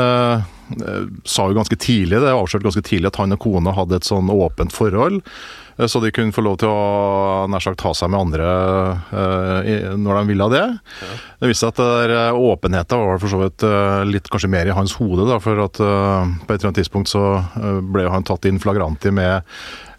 sa 1.29 1.45
jo 1.45 1.59
ganske 1.59 1.77
tidlig 1.77 2.23
det 2.23 2.31
avslørte 2.33 2.65
ganske 2.65 2.83
tidlig 2.87 3.11
at 3.11 3.19
han 3.21 3.37
og 3.37 3.43
kona 3.43 3.75
hadde 3.77 3.99
et 4.01 4.09
sånn 4.09 4.33
åpent 4.33 4.73
forhold. 4.73 5.21
Så 5.77 6.01
de 6.01 6.13
kunne 6.15 6.33
få 6.33 6.41
lov 6.47 6.57
til 6.63 6.71
å 6.71 7.45
nær 7.51 7.61
sagt 7.61 7.81
ta 7.83 7.91
seg 7.99 8.09
med 8.15 8.21
andre 8.21 8.47
når 9.99 10.21
de 10.21 10.31
ville 10.31 10.47
det. 10.55 10.63
Det 11.43 11.51
viste 11.51 11.67
seg 11.67 11.75
at 11.75 11.81
der 12.09 12.39
åpenheten 12.39 13.03
var 13.03 13.19
for 13.21 13.33
så 13.33 13.43
vidt 13.43 13.67
litt 14.09 14.31
kanskje 14.33 14.53
mer 14.55 14.71
i 14.71 14.77
hans 14.77 14.95
hode, 14.97 15.27
da, 15.29 15.41
for 15.43 15.67
at 15.67 15.77
på 15.83 15.85
et 15.85 16.55
eller 16.55 16.71
annet 16.71 16.81
tidspunkt 16.81 17.11
så 17.13 17.25
ble 17.91 18.07
han 18.09 18.25
tatt 18.25 18.47
inn 18.49 18.63
flagranti 18.63 19.13
med 19.13 19.43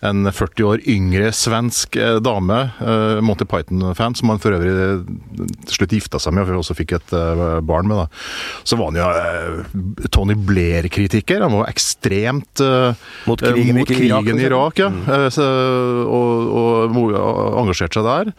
en 0.05 0.29
40 0.31 0.67
år 0.67 0.83
yngre 0.89 1.31
svensk 1.35 1.97
eh, 1.99 2.17
dame, 2.23 2.57
eh, 2.81 3.21
Monty 3.25 3.47
Python-fan, 3.49 4.15
som 4.17 4.31
han 4.31 4.41
for 4.43 4.55
øvrig 4.55 4.73
eh, 4.73 5.03
til 5.65 5.77
slutt 5.79 5.95
gifta 5.97 6.21
seg 6.21 6.35
med 6.35 6.51
og 6.53 6.61
også 6.61 6.77
fikk 6.77 6.95
et 6.97 7.13
barn 7.65 7.89
med. 7.89 8.03
da. 8.03 8.05
Så 8.67 8.77
var 8.79 8.91
han 8.91 8.99
jo 8.99 10.07
Tony 10.13 10.35
Blair-kritiker. 10.37 11.43
Han 11.45 11.57
var 11.59 11.71
ekstremt 11.71 12.61
Mot 13.25 13.41
krigen 13.41 13.79
mot 13.79 13.89
Irak, 13.91 14.23
krigen 14.23 14.39
i 14.39 14.45
Irak, 14.47 14.79
ja. 14.79 14.89
Så, 15.33 15.45
og, 16.05 16.53
og, 16.95 17.15
engasjerte 17.63 17.99
seg 17.99 18.07
der. 18.07 18.31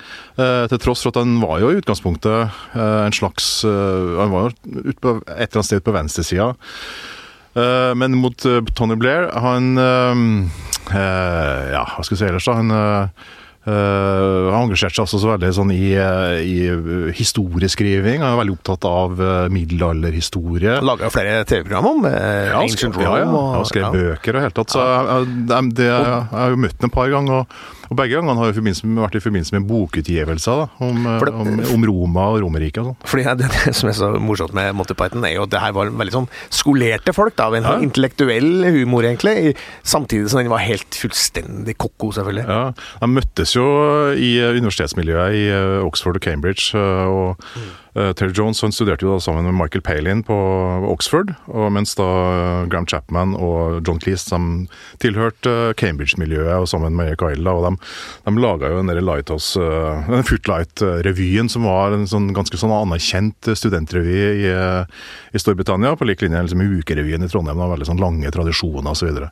Til 0.71 0.83
tross 0.83 1.05
for 1.05 1.13
at 1.13 1.21
han 1.23 1.37
var 1.43 1.61
jo 1.63 1.73
i 1.73 1.81
utgangspunktet 1.81 2.57
en 2.77 3.17
slags 3.17 3.49
Han 3.67 4.33
var 4.33 4.49
jo 4.49 4.55
et 4.87 5.03
eller 5.03 5.27
annet 5.35 5.69
sted 5.69 5.85
på 5.85 5.95
venstresida. 5.97 6.53
Eh, 7.57 7.95
men 7.97 8.19
mot 8.21 8.45
eh, 8.45 8.61
Tony 8.77 8.99
Blair, 9.01 9.31
han 9.33 9.75
eh, 9.81 10.23
Ja, 11.73 11.87
hva 11.97 12.05
skal 12.05 12.17
vi 12.17 12.21
si 12.21 12.31
ellers, 12.31 12.49
da? 12.49 12.61
Han 12.61 13.13
Uh, 13.67 14.53
han 14.55 14.69
engasjerte 14.69 14.95
seg 14.95 15.03
også 15.03 15.19
så 15.19 15.31
veldig 15.33 15.49
sånn 15.57 15.73
i, 15.75 15.89
i 15.99 17.11
historieskriving. 17.19 18.21
Han 18.23 18.37
er 18.37 18.39
veldig 18.39 18.55
opptatt 18.55 18.87
av 18.87 19.19
middelalderhistorie. 19.51 20.77
Laga 20.87 21.11
flere 21.11 21.41
TV-program 21.51 21.89
om 21.91 22.07
uh, 22.07 22.13
Ja, 22.15 22.61
Ancient 22.61 22.95
Rome. 22.95 23.09
ja, 23.09 23.25
ja. 23.25 23.41
Og 23.59 23.67
skrev 23.67 23.89
bøker 23.91 24.39
og 24.39 24.47
hele 24.47 24.55
tatt. 24.55 24.71
Så 24.71 24.85
jeg, 24.87 25.27
jeg, 25.51 25.73
jeg, 25.81 25.83
jeg 25.83 26.23
har 26.31 26.55
jo 26.55 26.63
møtt 26.63 26.79
ham 26.79 26.93
et 26.93 26.95
par 26.95 27.11
ganger. 27.17 27.43
Og, 27.43 27.86
og 27.91 27.97
begge 27.97 28.17
gangene 28.19 28.37
har 28.41 28.53
jo 28.53 28.63
vært 28.63 29.17
i 29.19 29.23
forbindelse 29.23 29.55
med 29.57 29.67
bokutgivelser 29.69 30.63
da, 30.63 30.67
om, 30.87 31.07
eh, 31.07 31.21
det- 31.25 31.35
om, 31.35 31.61
om 31.75 31.85
Roma 31.87 32.25
og 32.35 32.41
Romerriket 32.43 32.79
og 32.83 32.89
sånn. 32.91 32.97
Fordi 33.13 33.25
det, 33.43 33.51
det 33.65 33.75
som 33.77 33.89
er 33.91 33.97
så 33.99 34.11
morsomt 34.21 34.53
med 34.57 34.75
Monty 34.75 34.95
Python, 34.95 35.25
er 35.25 35.35
jo 35.37 35.43
at 35.47 35.51
det 35.51 35.61
her 35.63 35.73
var 35.77 35.91
veldig 35.91 36.13
sånn 36.17 36.29
skolerte 36.51 37.15
folk. 37.15 37.37
da, 37.37 37.49
En 37.55 37.63
Ja. 37.63 37.75
sånn 37.77 37.87
intellektuell 37.91 38.65
humor, 38.75 39.03
egentlig. 39.05 39.57
Samtidig 39.85 40.29
som 40.31 40.39
den 40.43 40.51
var 40.51 40.59
helt 40.65 40.91
fullstendig 40.99 41.77
ko-ko, 41.79 42.11
selvfølgelig. 42.13 42.47
Ja, 42.47 42.73
De 43.01 43.07
møttes 43.07 43.55
jo 43.57 43.65
i 44.17 44.39
eh, 44.41 44.53
universitetsmiljøet 44.59 45.35
i 45.35 45.45
eh, 45.51 45.85
Oxford 45.87 46.17
og 46.17 46.23
Cambridge. 46.23 46.75
og 46.77 47.37
eh, 47.57 47.63
Terry 47.97 48.35
Jones 48.37 48.61
han 48.61 48.75
studerte 48.75 49.07
jo 49.07 49.15
da 49.15 49.23
sammen 49.25 49.47
med 49.49 49.57
Michael 49.57 49.83
Palin 49.85 50.23
på 50.27 50.37
Oxford, 50.91 51.33
og 51.49 51.71
mens 51.73 51.95
da 51.97 52.05
eh, 52.05 52.67
Graham 52.69 52.89
Chapman 52.91 53.33
og 53.41 53.87
John 53.87 54.01
Cleese 54.03 54.37
de 54.37 54.67
tilhørte 55.03 55.53
eh, 55.71 55.73
Cambridge-miljøet 55.81 56.61
og 56.61 56.69
sammen 56.71 56.97
med 56.99 57.15
Eric 57.15 57.25
og 57.25 57.65
De, 57.65 57.73
de 58.27 58.35
laga 58.43 58.71
jo 58.73 58.83
den 58.83 58.93
der 58.93 59.01
Lighthouse, 59.01 59.57
eh, 59.57 60.13
Footlight-revyen, 60.29 61.49
som 61.53 61.65
var 61.69 61.97
en 61.97 62.07
sånn 62.11 62.33
ganske 62.37 62.61
sånn 62.61 62.75
anerkjent 62.75 63.53
studentrevy 63.57 64.21
i, 64.43 64.47
eh, 64.53 64.85
i 65.33 65.43
Storbritannia, 65.43 65.97
på 65.97 66.09
lik 66.09 66.25
linje 66.25 66.47
liksom, 66.47 66.63
med 66.63 66.79
Ukerevyen 66.81 67.25
i 67.25 67.33
Trondheim. 67.33 67.61
Da, 67.61 67.73
veldig 67.73 67.89
sånn 67.89 68.03
lange 68.03 68.33
tradisjoner 68.35 68.93
osv. 68.93 69.25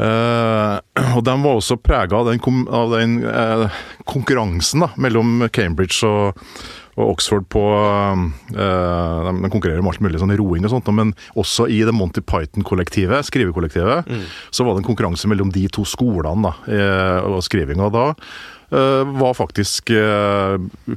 Uh, 0.00 0.78
og 1.12 1.24
de 1.26 1.32
var 1.44 1.58
også 1.58 1.76
prega 1.82 2.16
av 2.16 2.30
den, 2.30 2.40
av 2.72 2.94
den 2.94 3.18
uh, 3.26 3.80
konkurransen 4.08 4.86
da, 4.86 4.88
mellom 4.96 5.44
Cambridge 5.52 6.08
og, 6.08 6.38
og 7.00 7.16
Oxford 7.16 7.46
på 7.52 7.62
eh, 7.72 9.30
de, 9.30 9.50
konkurrerer 9.52 9.82
om 9.82 9.90
alt 9.90 10.02
mulig 10.04 10.20
sånn 10.22 10.34
roing 10.38 10.66
og 10.66 10.74
sånt, 10.74 10.90
men 10.96 11.12
også 11.40 11.68
i 11.72 11.80
det 11.86 11.94
Monty 11.96 12.22
Python-kollektivet, 12.24 13.26
skrivekollektivet, 13.28 14.08
så 14.54 14.66
var 14.66 14.76
det 14.76 14.84
en 14.84 14.90
konkurranse 14.90 15.30
mellom 15.30 15.52
de 15.54 15.66
to 15.72 15.86
skolene 15.88 16.50
da, 16.50 16.54
eh, 16.70 17.28
og 17.28 17.44
skrivinga 17.46 17.90
da. 17.94 18.06
eh, 18.70 19.14
var 19.20 19.38
faktisk 19.38 19.90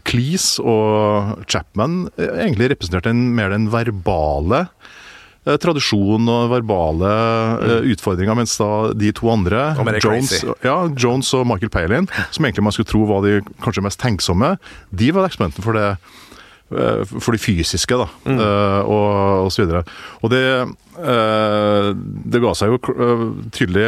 Cleese 0.05 0.61
og 0.61 1.45
Chapman 1.47 2.03
egentlig 2.19 2.73
representerte 2.73 3.13
en, 3.13 3.29
mer 3.37 3.53
den 3.55 3.71
verbale 3.73 4.67
eh, 5.45 5.57
tradisjon 5.61 6.29
og 6.31 6.51
verbale 6.53 7.13
eh, 7.63 7.89
utfordringer, 7.93 8.37
mens 8.37 8.55
da 8.59 8.69
de 8.97 9.13
to 9.15 9.29
andre, 9.33 9.71
Jones, 10.03 10.35
ja, 10.65 10.77
Jones 10.99 11.31
og 11.37 11.47
Michael 11.49 11.73
Palin, 11.73 12.09
som 12.31 12.45
egentlig 12.45 12.67
man 12.67 12.75
skulle 12.75 12.91
tro 12.91 13.05
var 13.09 13.25
de 13.25 13.39
kanskje 13.63 13.85
mest 13.85 14.01
tenksomme, 14.03 14.55
de 14.91 15.11
var 15.15 15.29
eksponenten 15.29 15.65
for 15.65 15.79
det 15.79 15.89
eh, 15.93 17.03
for 17.13 17.35
de 17.35 17.41
fysiske, 17.41 17.99
da, 17.99 18.07
mm. 18.25 18.39
og, 18.87 19.11
og 19.47 19.51
så 19.53 19.65
videre. 19.65 19.83
Og 20.23 20.33
det, 20.33 20.45
eh, 21.01 21.91
det 22.33 22.43
ga 22.43 22.55
seg 22.57 22.73
jo 22.73 22.81
eh, 22.95 23.27
tydelig 23.55 23.87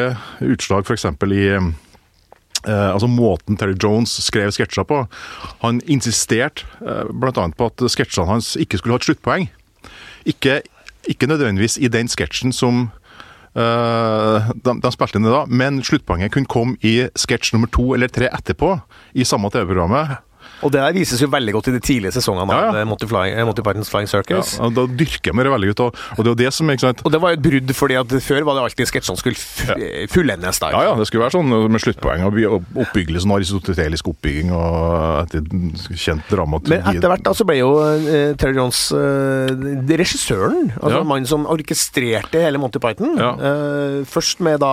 utslag 0.56 0.88
f.eks. 0.88 1.10
i 1.32 1.50
Eh, 2.68 2.92
altså 2.92 3.08
Måten 3.08 3.58
Terry 3.58 3.76
Jones 3.82 4.14
skrev 4.26 4.54
sketsjer 4.56 4.88
på. 4.90 5.04
Han 5.62 5.82
insisterte 5.92 6.66
eh, 6.82 7.06
bl.a. 7.14 7.50
på 7.58 7.70
at 7.70 7.86
sketsjene 7.94 8.30
hans 8.30 8.56
ikke 8.62 8.80
skulle 8.82 8.98
ha 8.98 9.02
et 9.02 9.10
sluttpoeng. 9.10 9.48
Ikke, 10.26 10.62
ikke 11.10 11.30
nødvendigvis 11.30 11.78
i 11.78 11.92
den 11.92 12.12
sketsjen 12.12 12.54
som 12.56 12.88
Uh, 13.56 14.50
de, 14.52 14.74
de 14.84 14.90
spilte 14.92 15.16
inn 15.16 15.24
i 15.24 15.32
da, 15.32 15.46
men 15.48 15.78
sluttpoenget 15.80 16.34
kunne 16.34 16.50
komme 16.52 16.74
i 16.84 17.06
sketsj 17.16 17.54
nummer 17.54 17.70
to 17.72 17.86
eller 17.96 18.12
tre 18.12 18.28
etterpå 18.28 18.74
i 19.16 19.24
samme 19.24 19.48
TV-programmet. 19.48 20.18
Og 20.66 20.72
det 20.74 20.82
der 20.82 20.96
vises 20.96 21.22
jo 21.22 21.28
veldig 21.32 21.54
godt 21.58 21.70
i 21.70 21.76
de 21.76 21.82
tidlige 21.84 22.14
sesongene 22.16 22.54
Ja, 22.56 22.62
ja. 22.66 22.70
av 22.74 22.80
eh, 22.80 22.86
Monty, 22.90 23.08
Flying, 23.10 23.36
eh, 23.38 23.46
Monty 23.48 23.62
Pythons 23.66 23.90
Flying 23.92 24.10
Circus. 24.10 24.56
Ja, 24.60 24.70
da 24.74 24.86
dyrker 24.88 25.36
vi 25.36 25.46
det 25.46 25.52
veldig 25.54 25.72
ut. 25.74 25.84
Og, 25.86 26.00
og 26.18 26.22
det 26.26 26.32
var 26.34 26.40
det 26.44 26.52
som 26.56 26.72
ikke 26.74 26.86
sant, 26.88 27.04
Og 27.06 27.14
det 27.14 27.22
var 27.24 27.36
et 27.36 27.44
brudd, 27.46 27.74
fordi 27.78 27.98
at 28.00 28.16
før 28.26 28.48
var 28.48 28.58
det 28.60 28.66
alltid 28.70 28.92
sketsjene 28.92 29.22
skulle 29.22 29.76
eh, 29.76 30.06
fullendes. 30.12 30.60
da. 30.64 30.72
Ja, 30.76 30.84
ja, 30.90 30.96
det 31.00 31.08
skulle 31.10 31.26
være 31.26 31.36
sånn 31.38 31.52
med 31.72 31.84
sluttpoeng 31.84 32.26
og 32.28 32.34
by- 32.38 32.48
og 32.50 32.82
oppbyggelig, 32.86 33.24
sånn 33.26 33.36
aristotelisk 33.38 34.10
oppbygging 34.14 34.54
og 34.56 35.26
etter 35.26 35.46
kjent 35.96 36.26
dramaturgi. 36.32 36.80
Men 36.82 36.98
etter 37.00 37.12
hvert 37.14 37.26
da 37.26 37.36
så 37.38 37.46
ble 37.48 37.60
jo 37.60 37.72
uh, 37.82 38.34
Terry 38.40 38.58
Jones 38.58 38.82
uh, 38.96 39.52
regissøren, 39.96 40.72
altså 40.82 41.02
mannen 41.08 41.28
som 41.30 41.46
orkestrerte 41.50 42.42
hele 42.44 42.60
Monty 42.62 42.80
Python. 42.84 43.16
Eh, 43.20 44.02
først 44.10 44.42
med 44.46 44.60
da 44.64 44.72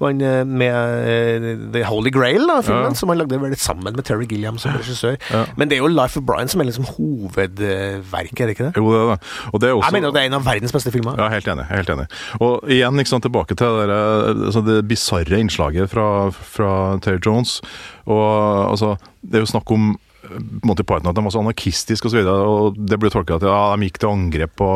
var 0.00 0.12
han, 0.14 0.22
med 0.48 1.72
The 1.74 1.84
Holy 1.88 2.10
Grail, 2.14 2.46
da, 2.48 2.60
filmen, 2.64 2.96
som 2.98 3.10
han 3.12 3.20
lagde 3.22 3.38
vel 3.42 3.54
sammen 3.60 3.94
med 3.96 4.04
Terry 4.06 4.26
Gilliam 4.30 4.58
som 4.60 4.74
regissør. 4.76 5.03
Ja. 5.30 5.44
Men 5.56 5.70
det 5.70 5.76
er 5.78 5.82
jo 5.82 5.90
Life 5.92 6.20
of 6.20 6.26
Brian 6.28 6.50
som 6.50 6.62
er 6.62 6.68
liksom 6.68 6.86
hovedverket, 6.96 8.40
er 8.40 8.46
det 8.50 8.54
ikke 8.56 8.68
det? 8.68 8.72
Jo, 8.76 8.86
det 8.92 9.00
er 9.00 9.10
det. 9.12 9.18
Og 9.52 9.60
det 9.60 9.68
er 9.68 9.74
også, 9.74 9.88
Jeg 9.88 9.96
mener 9.96 10.08
at 10.08 10.14
det 10.16 10.22
er 10.22 10.30
en 10.30 10.38
av 10.38 10.46
verdens 10.46 10.72
beste 10.76 10.92
filmer. 10.94 11.18
Ja, 11.20 11.28
helt 11.32 11.48
enig. 11.48 11.66
helt 11.70 11.90
enig. 11.94 12.06
Og 12.40 12.70
igjen 12.70 12.98
ikke 13.02 13.12
sant, 13.14 13.26
tilbake 13.26 13.56
til 13.58 13.80
det, 13.90 14.00
altså 14.48 14.64
det 14.66 14.78
bisarre 14.88 15.40
innslaget 15.40 15.90
fra, 15.92 16.08
fra 16.30 16.98
Terry 17.04 17.20
Jones. 17.24 17.60
Og 18.06 18.70
altså, 18.70 18.96
Det 19.24 19.38
er 19.38 19.44
jo 19.46 19.52
snakk 19.54 19.70
om 19.72 19.94
Monty 20.64 20.84
Python 20.86 21.10
at 21.10 21.18
de 21.18 21.24
var 21.24 21.34
så 21.34 21.42
anarkistiske 21.42 22.08
osv. 22.08 22.30
Det 22.88 22.98
ble 23.00 23.12
tolka 23.12 23.38
at 23.38 23.46
ja, 23.46 23.58
de 23.74 23.88
gikk 23.88 24.00
til 24.02 24.12
angrep 24.12 24.56
på, 24.60 24.70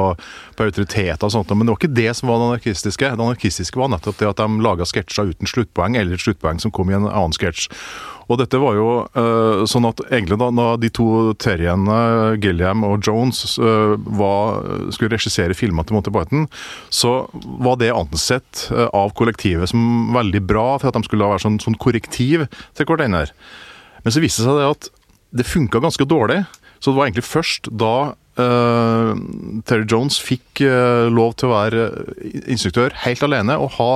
på 0.59 0.69
autoriteter 0.69 1.29
og 1.29 1.35
sånt. 1.35 1.55
Men 1.55 1.67
det 1.67 1.75
var 1.75 1.81
ikke 1.83 1.97
det 2.01 2.13
som 2.19 2.31
var 2.31 2.43
det 2.43 2.51
anarkistiske. 2.53 3.11
Det 3.15 3.27
anarkistiske 3.29 3.81
var 3.81 3.93
nettopp 3.95 4.21
det 4.21 4.31
at 4.31 4.43
de 4.43 4.63
laga 4.65 4.87
sketsjer 4.89 5.33
uten 5.33 5.51
sluttpoeng, 5.51 5.99
eller 5.99 6.21
sluttpoeng 6.21 6.63
som 6.63 6.75
kom 6.75 6.93
i 6.93 6.99
en 6.99 7.09
annen 7.09 7.37
sketsj. 7.37 7.69
Og 8.29 8.37
dette 8.37 8.61
var 8.61 8.77
jo 8.77 8.89
uh, 9.17 9.63
sånn 9.69 9.89
at 9.89 10.03
egentlig 10.11 10.37
da, 10.41 10.51
da 10.53 10.67
de 10.81 10.91
to 10.93 11.33
terriene, 11.41 12.01
Gilliam 12.43 12.85
og 12.85 13.01
Jones, 13.07 13.57
uh, 13.57 13.97
var, 14.21 14.61
skulle 14.93 15.17
regissere 15.17 15.57
filmer 15.57 15.89
til 15.89 15.97
Monty 15.97 16.13
Python, 16.13 16.45
så 16.93 17.23
var 17.65 17.81
det 17.81 17.95
ansett 17.95 18.67
uh, 18.69 18.85
av 18.93 19.17
kollektivet 19.17 19.73
som 19.73 20.13
veldig 20.13 20.45
bra, 20.45 20.69
for 20.77 20.91
at 20.91 21.01
de 21.01 21.09
skulle 21.09 21.31
være 21.33 21.47
sånn, 21.47 21.57
sånn 21.65 21.81
korrektiv 21.81 22.45
til 22.77 22.91
hverandre. 22.91 23.33
Men 24.05 24.15
så 24.15 24.21
viste 24.23 24.45
det 24.45 24.51
seg 24.51 24.61
det 24.61 24.71
at 24.77 24.93
det 25.31 25.47
funka 25.47 25.81
ganske 25.83 26.07
dårlig. 26.09 26.43
Så 26.79 26.91
det 26.91 26.99
var 26.99 27.09
egentlig 27.09 27.27
først 27.27 27.69
da 27.75 27.95
uh, 28.39 29.13
Terry 29.67 29.87
Jones 29.91 30.19
fikk 30.23 30.63
uh, 30.63 31.09
lov 31.11 31.35
til 31.39 31.51
å 31.51 31.57
være 31.57 31.89
instruktør 32.47 32.95
helt 33.05 33.25
alene 33.27 33.59
og 33.59 33.75
ha 33.79 33.91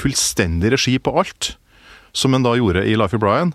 fullstendig 0.00 0.74
regi 0.74 0.96
på 0.98 1.14
alt, 1.14 1.54
som 2.14 2.34
han 2.34 2.46
da 2.46 2.56
gjorde 2.58 2.82
i 2.86 2.96
Life 2.98 3.16
of 3.16 3.22
Brian. 3.22 3.54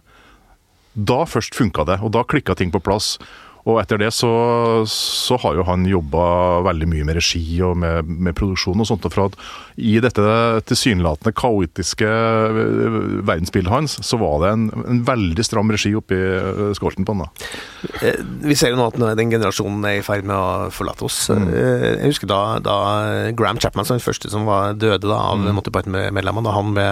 Da 0.96 1.22
først 1.28 1.56
funka 1.56 1.86
det, 1.88 2.00
og 2.04 2.14
da 2.16 2.24
klikka 2.28 2.56
ting 2.58 2.72
på 2.74 2.82
plass. 2.84 3.18
Og 3.68 3.80
etter 3.82 4.00
det 4.00 4.12
så, 4.16 4.30
så 4.88 5.36
har 5.44 5.58
jo 5.60 5.66
han 5.68 5.84
jobba 5.86 6.62
veldig 6.66 6.88
mye 6.90 7.06
med 7.06 7.18
regi 7.20 7.42
og 7.66 7.76
med, 7.78 8.08
med 8.08 8.36
produksjon 8.38 8.80
og 8.80 8.88
sånt. 8.88 9.04
Og 9.06 9.12
for 9.14 9.26
at 9.28 9.36
i 9.80 9.98
dette 10.04 10.24
tilsynelatende 10.70 11.34
kaotiske 11.38 12.08
eh, 12.08 13.20
verdensbildet 13.28 13.72
hans, 13.74 13.98
så 14.06 14.20
var 14.22 14.40
det 14.44 14.54
en, 14.56 14.64
en 14.96 15.02
veldig 15.08 15.46
stram 15.46 15.70
regi 15.76 15.92
oppi 16.00 16.18
eh, 16.18 16.72
skolten 16.78 17.06
på 17.08 17.16
han. 17.18 17.26
da. 17.28 17.52
Eh, 18.08 18.18
Vi 18.48 18.58
ser 18.60 18.74
jo 18.74 18.80
nå 18.80 18.88
at 18.90 18.98
den 19.20 19.32
generasjonen 19.36 19.86
er 19.92 20.00
i 20.00 20.06
ferd 20.08 20.26
med 20.28 20.36
å 20.40 20.70
forlate 20.74 21.06
oss. 21.08 21.20
Mm. 21.30 21.50
Jeg 21.52 22.14
husker 22.14 22.32
da, 22.32 22.42
da 22.64 22.78
Graham 23.38 23.60
Chapman, 23.62 23.86
som 23.88 24.00
den 24.00 24.06
første 24.08 24.32
som 24.32 24.48
var 24.50 24.74
døde 24.80 25.04
da, 25.08 25.20
av 25.34 25.44
Monty 25.46 25.72
Python-medlemmene, 25.76 26.48
da 26.48 26.56
han 26.56 26.74
ble 26.78 26.90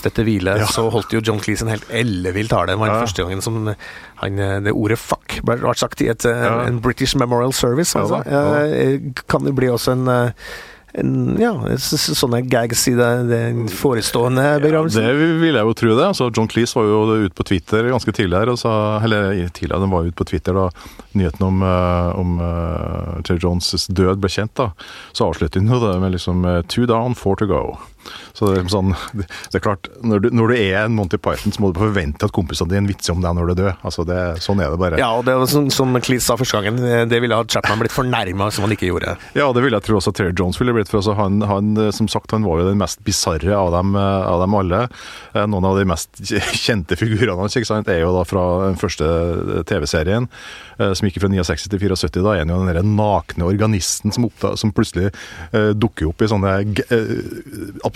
støtt 0.00 0.16
til 0.18 0.26
hvile, 0.30 0.56
Ja. 0.62 0.66
så 0.70 0.88
holdt 0.92 1.12
jo 1.14 1.20
John 1.24 1.40
Cleese 1.44 1.66
en 1.66 1.72
helt 1.74 1.86
ellevill 1.92 2.48
tale. 2.50 2.72
Det 2.72 2.80
var 2.80 2.88
den 2.90 2.96
Ja. 2.98 3.04
første 3.06 3.24
gangen 3.24 3.44
som 3.44 3.60
han, 4.20 4.36
det 4.64 4.72
ordet 4.72 4.98
'fuck' 4.98 5.40
ble 5.44 5.56
ble 5.60 5.74
sagt 5.76 5.99
i 6.04 6.08
et, 6.12 6.24
eh, 6.24 6.42
Ja. 6.44 6.62
en 6.66 6.80
British 6.80 7.16
Memorial 7.16 7.52
Service. 7.52 7.94
Altså. 7.96 8.22
Ja, 8.26 8.42
ja. 8.60 8.66
Eh, 8.66 9.00
Kan 9.28 9.44
det 9.44 9.54
bli 9.54 9.68
også 9.68 9.92
en 9.92 10.08
eh, 10.08 10.30
en, 10.92 11.36
ja, 11.38 11.52
sånne 11.78 12.40
gags 12.50 12.88
i 12.90 12.94
den 12.98 13.68
forestående 13.70 14.42
begravelsen? 14.60 15.04
Det 15.06 15.28
vil 15.38 15.54
jeg 15.54 15.62
jo 15.62 15.74
tro 15.78 15.94
det. 15.94 16.06
Altså, 16.08 16.26
John 16.34 16.48
Cleese 16.50 16.74
var 16.74 16.88
jo 16.88 17.26
ute 17.28 17.34
på 17.38 17.46
Twitter 17.46 17.86
ganske 17.92 18.10
tidlig 18.10 18.40
her, 18.40 18.50
sa, 18.58 18.72
eller 18.98 19.30
tidligere, 19.54 19.78
den 19.84 19.90
var 19.94 20.02
ute 20.08 20.18
på 20.18 20.26
Twitter 20.26 20.52
da 20.58 20.64
nyheten 21.14 21.46
om, 21.46 21.62
om 21.62 22.34
uh, 22.42 23.22
Jones' 23.22 23.86
død 23.86 24.18
ble 24.18 24.28
kjent. 24.34 24.50
da, 24.58 24.72
Så 25.14 25.30
avsluttet 25.30 25.62
hun 25.62 25.70
jo 25.70 25.78
det 25.78 26.00
med 26.02 26.10
liksom 26.10 26.42
two 26.66 26.86
down, 26.90 27.14
four 27.14 27.36
to 27.36 27.46
go. 27.46 27.78
Så 28.34 28.46
det 28.46 28.52
er, 28.52 28.64
liksom 28.64 28.92
sånn, 28.92 29.24
det 29.52 29.58
er 29.58 29.64
klart, 29.64 29.90
når 30.06 30.24
du, 30.24 30.28
når 30.34 30.52
du 30.52 30.56
er 30.56 30.76
en 30.84 30.96
Monty 30.96 31.18
Python, 31.20 31.54
så 31.54 31.62
må 31.62 31.72
du 31.72 31.80
forvente 31.80 32.26
at 32.26 32.34
kompisene 32.34 32.72
dine 32.72 32.90
vitser 32.90 33.14
om 33.14 33.24
deg 33.24 33.36
når 33.36 33.52
du 33.52 33.62
dør. 33.62 33.74
Altså, 33.86 34.06
det, 34.08 34.18
sånn 34.44 34.62
er 34.62 34.72
det 34.72 34.80
bare. 34.80 35.00
Ja, 35.00 35.10
og 35.18 35.26
det 35.28 35.36
var 35.38 35.50
sånn, 35.50 35.70
som 35.74 35.96
Cleese 36.00 36.26
sa 36.26 36.38
første 36.40 36.60
gangen, 36.60 36.80
eh, 36.86 37.04
det 37.10 37.20
ville 37.22 37.36
ha 37.36 37.46
Chapman 37.46 37.82
blitt 37.82 37.94
fornærma 37.94 38.50
som 38.54 38.66
han 38.66 38.74
ikke 38.76 38.90
gjorde. 38.90 39.16
Ja, 39.36 39.50
det 39.54 39.64
ville 39.64 39.78
jeg 39.78 39.88
tro 39.88 39.98
også 40.00 40.14
Terry 40.16 40.34
Jones 40.36 40.60
ville 40.60 40.74
blitt. 40.76 40.90
for 40.90 41.02
altså, 41.02 41.16
han, 41.18 41.40
han, 41.46 41.72
eh, 41.76 41.92
som 41.96 42.08
sagt, 42.10 42.34
han 42.36 42.46
var 42.46 42.62
jo 42.62 42.70
den 42.70 42.80
mest 42.80 43.02
bisarre 43.06 43.56
av, 43.56 43.72
dem, 43.76 43.94
eh, 43.98 44.30
av 44.30 44.44
dem 44.44 44.56
alle. 44.56 44.82
Noen 45.50 45.66
av 45.68 45.78
de 45.78 45.86
mest 45.88 46.22
kjente 46.64 46.98
figurene 46.98 47.38
hans 47.40 47.56
ikke 47.58 47.68
sant, 47.68 47.90
er 47.90 48.02
jo 48.02 48.14
da 48.16 48.24
fra 48.28 48.44
den 48.66 48.78
første 48.80 49.06
TV-serien, 49.68 50.26
som 50.80 51.06
gikk 51.06 51.20
fra 51.22 51.30
69 51.30 51.68
til 51.68 51.82
74. 51.82 52.22
Da 52.24 52.34
er 52.34 52.42
han 52.44 52.52
jo 52.52 52.60
den 52.62 52.70
der 52.72 52.86
nakne 52.86 53.46
organisten 53.48 54.14
som, 54.14 54.26
oppda, 54.28 54.54
som 54.60 54.72
plutselig 54.74 55.10
uh, 55.54 55.72
dukker 55.76 56.10
opp 56.10 56.22
i 56.22 56.30
sånne 56.30 56.54
eh, 56.60 57.12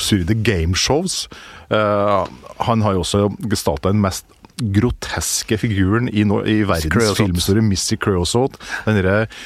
absurde 0.05 0.37
gameshows. 0.45 1.25
Uh, 1.73 2.29
han 2.61 2.83
har 2.85 2.93
jo 2.97 3.05
også 3.05 3.29
gestalta 3.51 3.93
den 3.93 4.03
mest 4.05 4.27
groteske 4.55 5.57
figuren 5.59 6.07
i, 6.13 6.23
no, 6.29 6.39
i 6.47 6.61
verdens 6.63 7.17
filmhistorie, 7.19 7.63
Missy 7.65 7.97
Creosote. 7.99 8.61
Den 8.87 9.01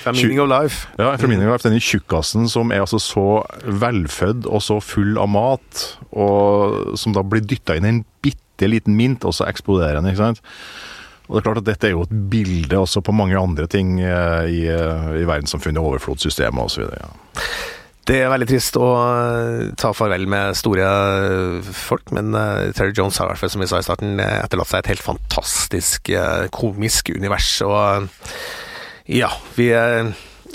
Meaning 0.05 0.43
of 0.43 0.51
Life. 0.51 0.89
ja, 0.99 1.15
fra 1.17 1.31
of 1.31 1.33
life. 1.33 1.63
denne 1.65 1.81
tjukkasen 1.81 2.49
som 2.49 2.73
er 2.73 2.85
altså 2.85 3.01
så 3.01 3.29
velfødd 3.65 4.45
og 4.47 4.61
så 4.63 4.81
full 4.85 5.17
av 5.17 5.31
mat, 5.33 5.87
og 6.13 6.99
som 7.01 7.17
da 7.17 7.25
blir 7.25 7.47
dytta 7.47 7.79
inn 7.79 7.89
i 7.89 7.95
en 7.95 8.05
bitte 8.21 8.69
liten 8.69 8.99
mint, 8.99 9.25
og 9.25 9.33
så 9.33 9.49
eksploderer 9.49 10.03
den. 10.03 10.11
ikke 10.13 10.27
sant? 10.27 10.45
Og 11.29 11.37
det 11.37 11.41
er 11.41 11.47
klart 11.47 11.63
at 11.63 11.67
Dette 11.69 11.89
er 11.89 11.97
jo 11.97 12.05
et 12.05 12.13
bilde 12.33 12.77
også 12.77 13.01
på 13.05 13.13
mange 13.13 13.37
andre 13.37 13.67
ting 13.69 13.99
eh, 14.01 14.45
i, 14.49 14.63
eh, 14.73 15.11
i 15.23 15.27
verdenssamfunnet, 15.29 15.81
overflodssystemet 15.81 16.69
osv. 16.69 16.85
Ja. 16.89 17.11
Det 18.09 18.23
er 18.25 18.31
veldig 18.33 18.47
trist 18.49 18.77
å 18.81 18.87
eh, 18.97 19.65
ta 19.77 19.91
farvel 19.93 20.23
med 20.33 20.57
store 20.57 20.85
eh, 20.89 21.67
folk, 21.77 22.09
men 22.17 22.33
eh, 22.33 22.71
Terry 22.73 22.95
Jones 22.97 23.19
har 23.21 23.29
i 23.29 23.35
hvert 23.35 23.43
fall, 23.43 23.53
som 23.53 23.61
vi 23.61 23.69
sa 23.69 23.83
i 23.83 23.85
starten, 23.85 24.17
etterlatt 24.23 24.71
seg 24.71 24.81
et 24.81 24.95
helt 24.95 25.05
fantastisk 25.05 26.09
komisk 26.57 27.13
univers. 27.13 27.51
Og 27.69 28.09
ja, 29.13 29.29
vi 29.59 29.69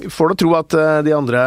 får 0.09 0.33
da 0.33 0.39
tro 0.41 0.55
at 0.57 0.77
de 1.05 1.13
andre 1.13 1.43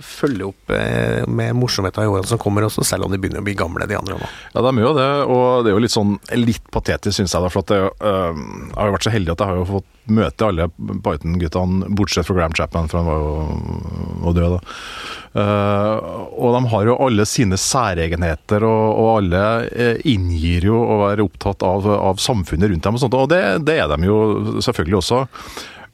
følger 0.00 0.48
opp 0.48 0.72
eh, 0.72 1.22
med 1.28 1.56
morsomheter 1.58 2.06
i 2.06 2.10
årene 2.10 2.28
som 2.30 2.40
kommer 2.40 2.64
også, 2.66 2.84
selv 2.86 3.06
om 3.06 3.12
de 3.12 3.20
begynner 3.20 3.42
å 3.42 3.46
bli 3.46 3.56
gamle, 3.58 3.88
de 3.88 3.98
andre 3.98 4.16
òg. 4.16 4.26
Ja, 4.54 4.64
de 4.64 4.72
gjør 4.72 4.88
jo 4.88 4.98
det, 4.98 5.08
og 5.26 5.44
det 5.64 5.72
er 5.72 5.76
jo 5.76 5.82
litt 5.84 5.94
sånn 5.96 6.14
litt 6.38 6.70
patetisk, 6.72 7.18
syns 7.18 7.34
jeg. 7.34 7.44
da, 7.44 7.50
for 7.52 7.64
at 7.64 7.72
det, 7.72 7.80
øh, 7.82 8.44
Jeg 8.72 8.78
har 8.78 8.88
jo 8.88 8.96
vært 8.96 9.08
så 9.08 9.14
heldig 9.16 9.34
at 9.34 9.44
jeg 9.44 9.52
har 9.52 9.60
jo 9.60 9.70
fått 9.72 9.90
møte 10.12 10.46
alle 10.48 10.68
Python-guttene, 11.04 11.90
bortsett 11.94 12.26
fra 12.26 12.36
Graham 12.38 12.54
Chapman, 12.58 12.88
for 12.90 13.02
han 13.02 13.10
var 13.10 13.20
jo 13.20 14.22
og 14.22 14.36
død 14.38 14.56
da. 14.56 14.62
Uh, 15.32 15.96
og 16.36 16.56
de 16.56 16.60
har 16.74 16.88
jo 16.88 16.96
alle 17.06 17.24
sine 17.28 17.56
særegenheter, 17.60 18.66
og, 18.68 18.86
og 19.00 19.10
alle 19.14 19.44
eh, 19.70 20.02
inngir 20.12 20.66
jo 20.68 20.80
å 20.82 20.98
være 21.06 21.24
opptatt 21.24 21.64
av, 21.64 21.86
av 21.94 22.20
samfunnet 22.20 22.72
rundt 22.72 22.88
dem, 22.88 22.98
og 22.98 23.04
sånt, 23.04 23.16
og 23.16 23.30
det, 23.32 23.42
det 23.68 23.78
er 23.80 23.88
de 23.92 24.10
jo 24.10 24.18
selvfølgelig 24.64 25.00
også. 25.00 25.22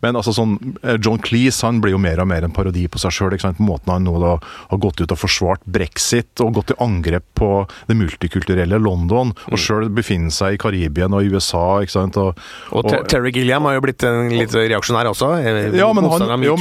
Men 0.03 0.15
altså 0.15 0.31
sånn, 0.37 0.53
eh, 0.85 0.97
John 1.03 1.19
Cleese 1.19 1.63
han 1.67 1.81
blir 1.83 1.91
jo 1.97 1.99
mer 1.99 2.21
og 2.23 2.29
mer 2.31 2.45
en 2.47 2.53
parodi 2.55 2.87
på 2.89 3.01
seg 3.03 3.11
sjøl. 3.11 3.35
Måten 3.59 3.91
han 3.91 4.05
nå 4.07 4.15
da 4.23 4.37
har 4.71 4.79
gått 4.79 5.01
ut 5.01 5.11
og 5.11 5.19
forsvart 5.19 5.65
brexit 5.67 6.39
og 6.45 6.55
gått 6.55 6.69
til 6.71 6.77
angrep 6.85 7.25
på 7.35 7.49
det 7.89 7.97
multikulturelle 7.99 8.79
London, 8.79 9.33
og 9.51 9.59
sjøl 9.59 9.89
befinner 9.91 10.31
seg 10.31 10.55
i 10.55 10.61
Karibien 10.63 11.13
og 11.15 11.23
i 11.27 11.33
USA. 11.35 11.81
ikke 11.83 11.91
sant? 11.97 12.17
Og, 12.17 12.39
Og, 12.71 12.85
og, 12.85 13.09
Terry 13.09 13.33
Gilliam 13.35 13.65
har 13.67 13.75
jo 13.75 13.81
blitt 13.81 14.03
en 14.07 14.29
litt 14.31 14.55
reaksjonær 14.55 15.11
også. 15.11 15.33
eh, 15.43 15.77
Ja, 15.79 15.93
men 15.93 16.05
han- 16.05 16.43
jo, 16.43 16.55
og 16.55 16.61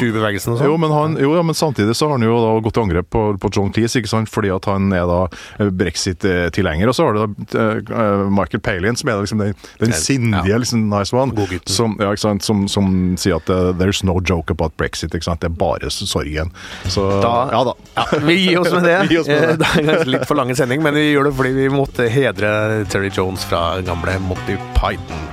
jo, 0.65 0.77
sånn. 0.77 0.79
men 0.79 0.91
han, 0.91 1.17
jo, 1.21 1.35
ja, 1.35 1.41
men 1.43 1.53
samtidig 1.55 1.93
så 1.95 2.07
har 2.09 2.17
han 2.17 2.21
jo 2.25 2.37
da 2.41 2.59
gått 2.61 2.73
til 2.73 2.83
angrep 2.83 3.09
på, 3.09 3.37
på 3.39 3.53
John 3.53 3.71
Cleese, 3.71 4.01
ikke 4.01 4.09
sant? 4.09 4.29
fordi 4.29 4.49
at 4.55 4.65
han 4.65 4.91
er 4.93 5.05
da 5.05 5.27
eh, 5.59 5.69
brexit-tilhenger. 5.69 6.87
Og 6.89 6.95
så 6.95 7.05
har 7.05 7.13
du 7.13 7.45
da 7.53 8.29
Michael 8.29 8.61
Palin, 8.61 8.95
som 8.95 9.09
er 9.09 9.21
liksom 9.21 9.39
den, 9.39 9.53
den 9.79 9.93
sindige, 9.93 10.57
liksom 10.59 10.89
nice 10.89 11.13
one, 11.13 11.31
som, 11.65 11.95
ja, 11.99 12.11
ikke 12.11 12.19
sant? 12.25 12.43
Som, 12.43 12.67
som 12.67 13.15
sier 13.27 13.37
at 13.41 13.49
uh, 13.53 13.71
there's 13.77 14.01
no 14.07 14.17
joke 14.23 14.49
about 14.55 14.73
brexit. 14.79 15.13
ikke 15.13 15.27
sant? 15.27 15.43
Det 15.43 15.51
er 15.51 15.57
bare 15.59 15.91
sorgen. 15.93 16.51
Så 16.87 17.05
Da- 17.21 17.49
ja 17.51 17.63
da. 17.67 17.73
Ja, 17.97 18.05
vi 18.25 18.39
gir 18.47 18.59
oss 18.63 18.71
med 18.73 18.83
det. 18.87 18.97
Oss 19.21 19.27
med 19.27 19.41
det. 19.41 19.51
Eh, 19.51 19.57
Det 19.57 19.67
er 19.67 19.87
kanskje 19.91 20.11
litt 20.15 20.25
for 20.29 20.39
lang 20.39 20.53
sending, 20.55 20.81
men 20.85 20.93
vi 20.97 21.07
gjør 21.13 21.29
det 21.29 21.35
fordi 21.37 21.53
vi 21.57 21.67
måtte 21.73 22.07
hedre 22.11 22.51
Terry 22.91 23.09
Jones 23.13 23.43
fra 23.49 23.81
gamle 23.85 24.17
Monty 24.25 24.57
Python. 24.77 25.23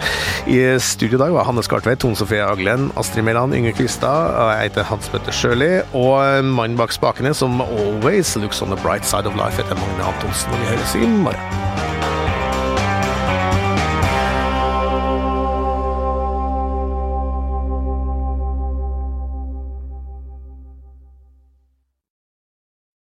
I 0.50 0.59
studio 0.83 1.16
i 1.16 1.22
dag 1.22 1.33
var 1.33 1.46
Hanne 1.48 1.62
Skartveit, 1.64 1.98
Tone 2.02 2.16
Sofie 2.18 2.42
Aglen, 2.44 2.90
Astrid 3.00 3.24
Mæland, 3.24 3.54
Yngve 3.57 3.72
Kvistad, 3.78 4.35
jeg 4.61 4.68
heter 4.70 4.85
Hans 4.90 5.09
Bøtte 5.12 5.33
Sjøli, 5.33 5.70
og 5.96 6.44
mannen 6.44 6.76
bak 6.76 6.92
spakene, 6.92 7.33
som 7.35 7.61
always 7.64 8.35
looks 8.37 8.61
on 8.61 8.68
the 8.74 8.80
bright 8.85 9.04
side 9.09 9.24
of 9.30 9.38
life, 9.40 9.57
heter 9.62 9.78
Magne 9.80 10.04
Antonsen, 10.12 10.52
og 10.52 10.61
vi 10.61 10.74
høres 10.74 10.94
i 11.00 11.07
morgen. 11.07 11.73